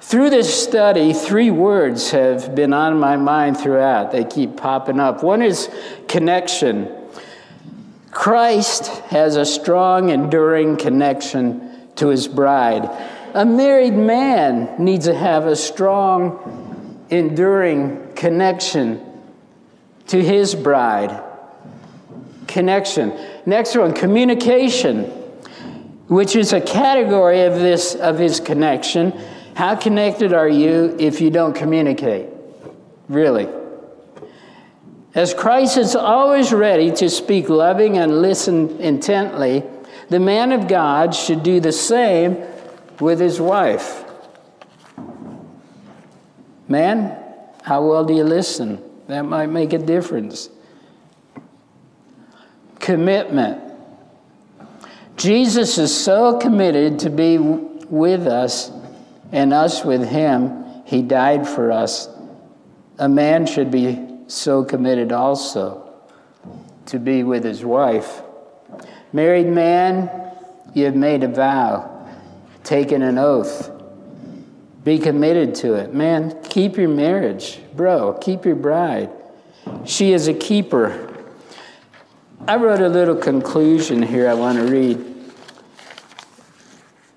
Through 0.00 0.30
this 0.30 0.62
study, 0.62 1.12
three 1.12 1.50
words 1.50 2.10
have 2.10 2.54
been 2.54 2.72
on 2.72 2.98
my 2.98 3.16
mind 3.16 3.58
throughout. 3.58 4.12
They 4.12 4.24
keep 4.24 4.56
popping 4.56 4.98
up. 4.98 5.22
One 5.22 5.42
is 5.42 5.68
connection. 6.08 6.88
Christ 8.10 8.86
has 9.10 9.36
a 9.36 9.44
strong, 9.44 10.08
enduring 10.08 10.76
connection 10.76 11.88
to 11.96 12.08
his 12.08 12.26
bride. 12.26 12.88
A 13.34 13.44
married 13.44 13.94
man 13.94 14.74
needs 14.78 15.04
to 15.06 15.14
have 15.14 15.46
a 15.46 15.54
strong, 15.54 17.06
enduring 17.10 18.12
connection 18.14 19.00
to 20.08 20.22
his 20.22 20.54
bride. 20.54 21.22
Connection. 22.48 23.16
Next 23.46 23.76
one, 23.76 23.92
communication, 23.92 25.04
which 26.08 26.34
is 26.34 26.52
a 26.52 26.60
category 26.60 27.42
of 27.42 27.54
this 27.54 27.94
of 27.94 28.18
his 28.18 28.40
connection. 28.40 29.12
How 29.54 29.76
connected 29.76 30.32
are 30.32 30.48
you 30.48 30.96
if 30.98 31.20
you 31.20 31.30
don't 31.30 31.54
communicate? 31.54 32.28
Really? 33.08 33.48
As 35.14 35.34
Christ 35.34 35.76
is 35.76 35.94
always 35.94 36.52
ready 36.52 36.90
to 36.92 37.08
speak 37.08 37.48
loving 37.48 37.98
and 37.98 38.22
listen 38.22 38.80
intently, 38.80 39.62
the 40.08 40.20
man 40.20 40.50
of 40.50 40.66
God 40.66 41.14
should 41.14 41.44
do 41.44 41.60
the 41.60 41.72
same 41.72 42.36
with 43.00 43.20
his 43.20 43.40
wife. 43.40 44.04
Man, 46.68 47.16
how 47.62 47.84
well 47.86 48.04
do 48.04 48.14
you 48.14 48.24
listen? 48.24 48.82
That 49.08 49.22
might 49.22 49.46
make 49.46 49.72
a 49.72 49.78
difference. 49.78 50.48
Commitment. 52.78 53.60
Jesus 55.16 55.78
is 55.78 55.94
so 55.94 56.38
committed 56.38 57.00
to 57.00 57.10
be 57.10 57.38
with 57.38 58.26
us 58.26 58.70
and 59.32 59.52
us 59.52 59.84
with 59.84 60.08
him, 60.08 60.82
he 60.84 61.02
died 61.02 61.46
for 61.46 61.70
us. 61.70 62.08
A 62.98 63.08
man 63.08 63.46
should 63.46 63.70
be 63.70 63.98
so 64.26 64.64
committed 64.64 65.12
also 65.12 65.92
to 66.86 66.98
be 66.98 67.22
with 67.22 67.44
his 67.44 67.64
wife. 67.64 68.22
Married 69.12 69.46
man, 69.46 70.10
you 70.74 70.84
have 70.84 70.96
made 70.96 71.22
a 71.22 71.28
vow, 71.28 71.99
taken 72.64 73.02
an 73.02 73.18
oath. 73.18 73.70
Be 74.84 74.98
committed 74.98 75.54
to 75.56 75.74
it. 75.74 75.92
Man, 75.92 76.42
keep 76.44 76.76
your 76.76 76.88
marriage. 76.88 77.60
Bro, 77.74 78.14
keep 78.14 78.44
your 78.44 78.56
bride. 78.56 79.10
She 79.84 80.12
is 80.12 80.26
a 80.28 80.34
keeper. 80.34 81.06
I 82.48 82.56
wrote 82.56 82.80
a 82.80 82.88
little 82.88 83.16
conclusion 83.16 84.02
here 84.02 84.28
I 84.28 84.34
want 84.34 84.58
to 84.58 84.64
read. 84.64 85.04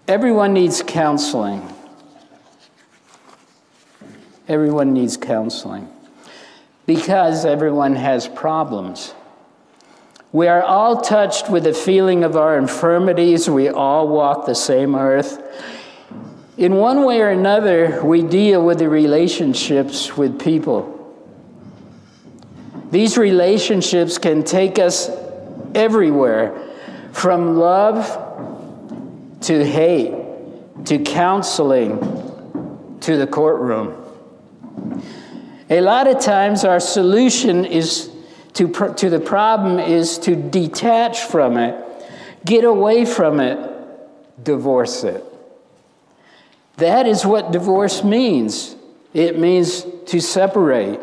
Everyone 0.07 0.53
needs 0.53 0.83
counseling. 0.83 1.73
Everyone 4.49 4.93
needs 4.93 5.15
counseling 5.15 5.87
because 6.85 7.45
everyone 7.45 7.95
has 7.95 8.27
problems. 8.27 9.13
We 10.33 10.47
are 10.47 10.63
all 10.63 10.99
touched 10.99 11.47
with 11.47 11.65
the 11.65 11.75
feeling 11.75 12.23
of 12.23 12.35
our 12.35 12.57
infirmities. 12.57 13.47
We 13.47 13.69
all 13.69 14.07
walk 14.07 14.47
the 14.47 14.55
same 14.55 14.95
earth. 14.95 15.39
In 16.57 16.75
one 16.75 17.03
way 17.03 17.21
or 17.21 17.29
another, 17.29 18.03
we 18.03 18.23
deal 18.23 18.65
with 18.65 18.79
the 18.79 18.89
relationships 18.89 20.17
with 20.17 20.41
people. 20.41 20.89
These 22.89 23.15
relationships 23.15 24.17
can 24.17 24.43
take 24.43 24.79
us 24.79 25.09
everywhere 25.75 26.59
from 27.11 27.57
love 27.57 28.07
to 29.41 29.63
hate 29.63 30.15
to 30.85 30.97
counseling 30.97 31.99
to 33.01 33.17
the 33.17 33.27
courtroom. 33.27 33.99
A 35.69 35.81
lot 35.81 36.07
of 36.07 36.19
times, 36.19 36.63
our 36.65 36.79
solution 36.79 37.65
is 37.65 38.12
to, 38.53 38.67
to 38.67 39.09
the 39.09 39.19
problem 39.19 39.79
is 39.79 40.17
to 40.19 40.35
detach 40.35 41.21
from 41.21 41.57
it, 41.57 41.75
get 42.45 42.63
away 42.63 43.05
from 43.05 43.39
it, 43.39 43.57
divorce 44.43 45.03
it. 45.03 45.23
That 46.77 47.07
is 47.07 47.25
what 47.25 47.51
divorce 47.51 48.03
means. 48.03 48.75
It 49.13 49.39
means 49.39 49.85
to 50.07 50.19
separate. 50.19 50.99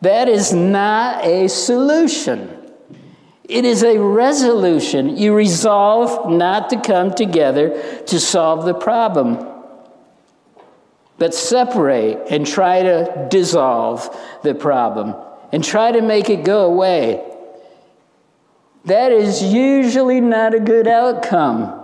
That 0.00 0.28
is 0.28 0.52
not 0.52 1.24
a 1.24 1.48
solution. 1.48 2.56
It 3.44 3.64
is 3.64 3.82
a 3.82 3.98
resolution. 3.98 5.16
You 5.16 5.34
resolve 5.34 6.30
not 6.30 6.70
to 6.70 6.80
come 6.80 7.12
together 7.14 8.02
to 8.06 8.20
solve 8.20 8.64
the 8.64 8.74
problem, 8.74 9.46
but 11.18 11.34
separate 11.34 12.28
and 12.30 12.46
try 12.46 12.82
to 12.82 13.28
dissolve 13.28 14.16
the 14.42 14.54
problem 14.54 15.16
and 15.52 15.64
try 15.64 15.92
to 15.92 16.00
make 16.00 16.30
it 16.30 16.44
go 16.44 16.66
away. 16.66 17.26
That 18.84 19.12
is 19.12 19.42
usually 19.42 20.20
not 20.20 20.54
a 20.54 20.60
good 20.60 20.86
outcome. 20.86 21.76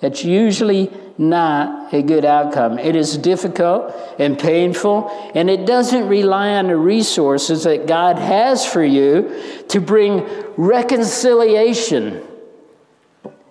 That's 0.00 0.24
usually 0.24 0.90
not 1.18 1.92
a 1.92 2.00
good 2.00 2.24
outcome. 2.24 2.78
It 2.78 2.96
is 2.96 3.18
difficult 3.18 3.94
and 4.18 4.38
painful, 4.38 5.10
and 5.34 5.50
it 5.50 5.66
doesn't 5.66 6.08
rely 6.08 6.54
on 6.54 6.68
the 6.68 6.76
resources 6.76 7.64
that 7.64 7.86
God 7.86 8.18
has 8.18 8.64
for 8.64 8.82
you 8.82 9.64
to 9.68 9.80
bring 9.80 10.26
reconciliation 10.56 12.26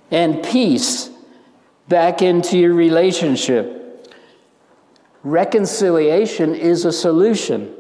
and 0.10 0.44
peace 0.44 1.12
back 1.88 2.24
into 2.24 2.58
your 2.58 2.74
relationship. 2.74 3.76
Reconciliation 5.24 6.56
is 6.56 6.86
a 6.86 6.92
solution. 6.92 7.76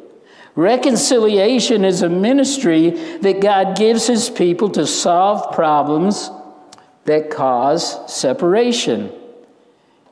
Reconciliation 0.60 1.86
is 1.86 2.01
a 2.01 2.10
ministry 2.10 2.89
that 3.20 3.39
God 3.39 3.78
gives 3.78 4.07
His 4.07 4.30
people 4.30 4.70
to 4.72 4.86
solve 4.86 5.55
problems 5.55 6.30
that 7.05 7.30
cause 7.30 8.14
separation. 8.14 9.10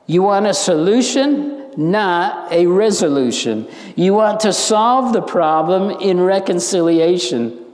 You 0.06 0.22
want 0.22 0.46
a 0.46 0.54
solution, 0.54 1.70
not 1.76 2.50
a 2.50 2.64
resolution. 2.64 3.68
You 3.94 4.14
want 4.14 4.40
to 4.40 4.54
solve 4.54 5.12
the 5.12 5.20
problem 5.20 5.90
in 6.00 6.18
reconciliation. 6.18 7.66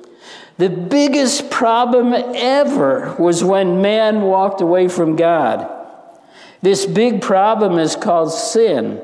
The 0.57 0.69
biggest 0.69 1.51
problem 1.51 2.13
ever 2.13 3.15
was 3.21 3.45
when 3.45 3.83
man 3.83 4.23
walked 4.23 4.61
away 4.61 4.89
from 4.89 5.15
God. 5.15 5.71
This 6.61 6.87
big 6.87 7.23
problem 7.23 7.79
is 7.79 7.95
called 7.95 8.33
sin. 8.33 9.01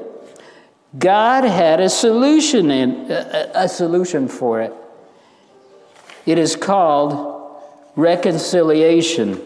God 0.98 1.44
had 1.44 1.80
a 1.80 1.88
solution 1.88 2.70
in 2.70 3.10
a, 3.10 3.68
solution 3.68 4.26
for 4.26 4.60
it. 4.60 4.74
It 6.26 6.36
is 6.36 6.56
called 6.56 7.62
reconciliation. 7.94 9.40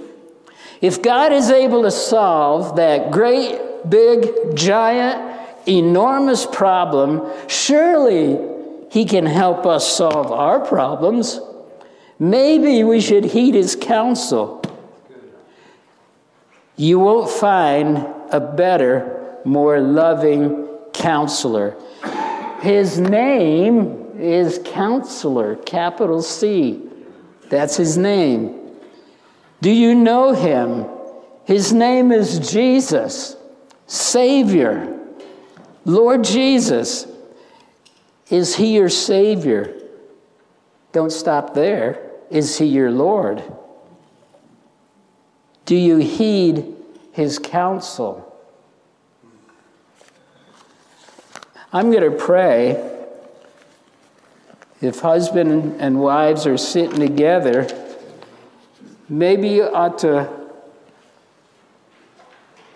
If 0.81 1.03
God 1.03 1.33
is 1.33 1.51
able 1.51 1.83
to 1.83 1.91
solve 1.91 2.77
that 2.77 3.11
great 3.11 3.61
big, 3.89 4.57
giant, 4.57 5.39
enormous 5.69 6.47
problem, 6.47 7.31
surely 7.47 8.39
He 8.91 9.05
can 9.05 9.27
help 9.27 9.67
us 9.67 9.87
solve 9.87 10.33
our 10.33 10.61
problems. 10.61 11.41
Maybe 12.19 12.85
we 12.85 13.01
should 13.01 13.25
heed 13.25 13.55
His 13.55 13.77
counsel. 13.77 14.63
You 16.77 16.99
won't 16.99 17.31
find 17.31 17.99
a 18.31 18.41
better, 18.41 19.41
more 19.45 19.79
loving 19.79 20.64
counselor. 21.05 21.77
His 22.63 22.99
name 22.99 24.13
is 24.19 24.59
Counselor, 24.65 25.57
capital 25.57 26.23
C. 26.23 26.81
That's 27.51 27.77
his 27.77 27.99
name. 27.99 28.59
Do 29.61 29.71
you 29.71 29.95
know 29.95 30.33
him? 30.33 30.87
His 31.45 31.75
name 31.75 32.11
is 32.11 32.39
Jesus. 32.39 33.37
Savior. 33.87 34.99
Lord 35.85 36.25
Jesus, 36.25 37.07
is 38.31 38.57
He 38.57 38.75
your 38.75 38.89
Savior? 38.89 39.79
Don't 40.93 41.13
stop 41.13 41.53
there. 41.53 42.13
Is 42.31 42.57
He 42.57 42.65
your 42.65 42.91
Lord? 42.91 43.45
Do 45.67 45.77
you 45.77 45.99
heed 45.99 46.75
His 47.13 47.39
counsel? 47.39 48.34
I'm 51.75 51.91
going 51.91 52.09
to 52.09 52.17
pray. 52.17 52.93
If 54.81 55.01
husband 55.01 55.81
and 55.81 55.99
wives 55.99 56.47
are 56.47 56.57
sitting 56.57 57.01
together, 57.01 57.67
maybe 59.09 59.49
you 59.49 59.65
ought 59.65 59.99
to 59.99 60.31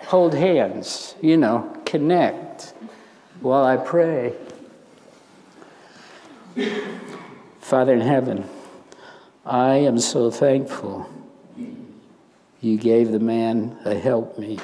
hold 0.01 0.35
hands, 0.35 1.15
you 1.23 1.37
know, 1.37 1.81
connect 1.85 2.75
while 3.41 3.65
I 3.65 3.77
pray. 3.77 4.35
Father 7.61 7.95
in 7.95 8.01
heaven, 8.01 8.49
I 9.47 9.77
am 9.77 10.01
so 10.01 10.29
thankful 10.29 11.09
you 12.61 12.77
gave 12.77 13.13
the 13.13 13.21
man 13.21 13.79
a 13.85 13.95
help 13.95 14.37
me. 14.41 14.59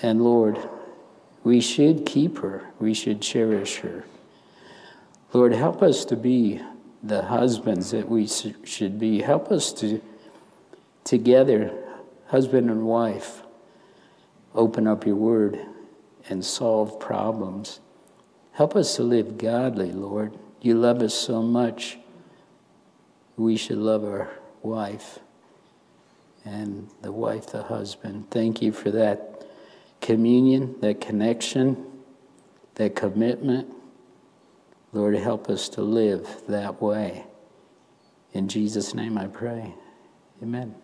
And 0.00 0.22
Lord, 0.22 0.58
we 1.46 1.60
should 1.60 2.04
keep 2.04 2.38
her, 2.38 2.60
we 2.80 2.92
should 2.92 3.22
cherish 3.22 3.76
her. 3.76 4.04
Lord, 5.32 5.52
help 5.52 5.80
us 5.80 6.04
to 6.06 6.16
be 6.16 6.60
the 7.04 7.22
husbands 7.22 7.92
that 7.92 8.08
we 8.08 8.26
should 8.26 8.98
be. 8.98 9.22
Help 9.22 9.52
us 9.52 9.72
to, 9.74 10.02
together, 11.04 11.72
husband 12.26 12.68
and 12.68 12.84
wife, 12.84 13.44
open 14.56 14.88
up 14.88 15.06
your 15.06 15.14
word 15.14 15.60
and 16.28 16.44
solve 16.44 16.98
problems. 16.98 17.78
Help 18.50 18.74
us 18.74 18.96
to 18.96 19.04
live 19.04 19.38
godly, 19.38 19.92
Lord. 19.92 20.36
You 20.60 20.74
love 20.74 21.00
us 21.00 21.14
so 21.14 21.42
much. 21.42 21.96
We 23.36 23.56
should 23.56 23.78
love 23.78 24.02
our 24.02 24.30
wife 24.62 25.20
and 26.44 26.90
the 27.02 27.12
wife, 27.12 27.46
the 27.46 27.62
husband. 27.62 28.32
Thank 28.32 28.60
you 28.60 28.72
for 28.72 28.90
that 28.90 29.35
communion, 30.06 30.76
that 30.80 31.00
connection, 31.00 31.84
that 32.76 32.94
commitment. 32.94 33.68
Lord, 34.92 35.16
help 35.16 35.50
us 35.50 35.68
to 35.70 35.82
live 35.82 36.42
that 36.48 36.80
way. 36.80 37.24
In 38.32 38.48
Jesus' 38.48 38.94
name 38.94 39.18
I 39.18 39.26
pray. 39.26 39.74
Amen. 40.40 40.76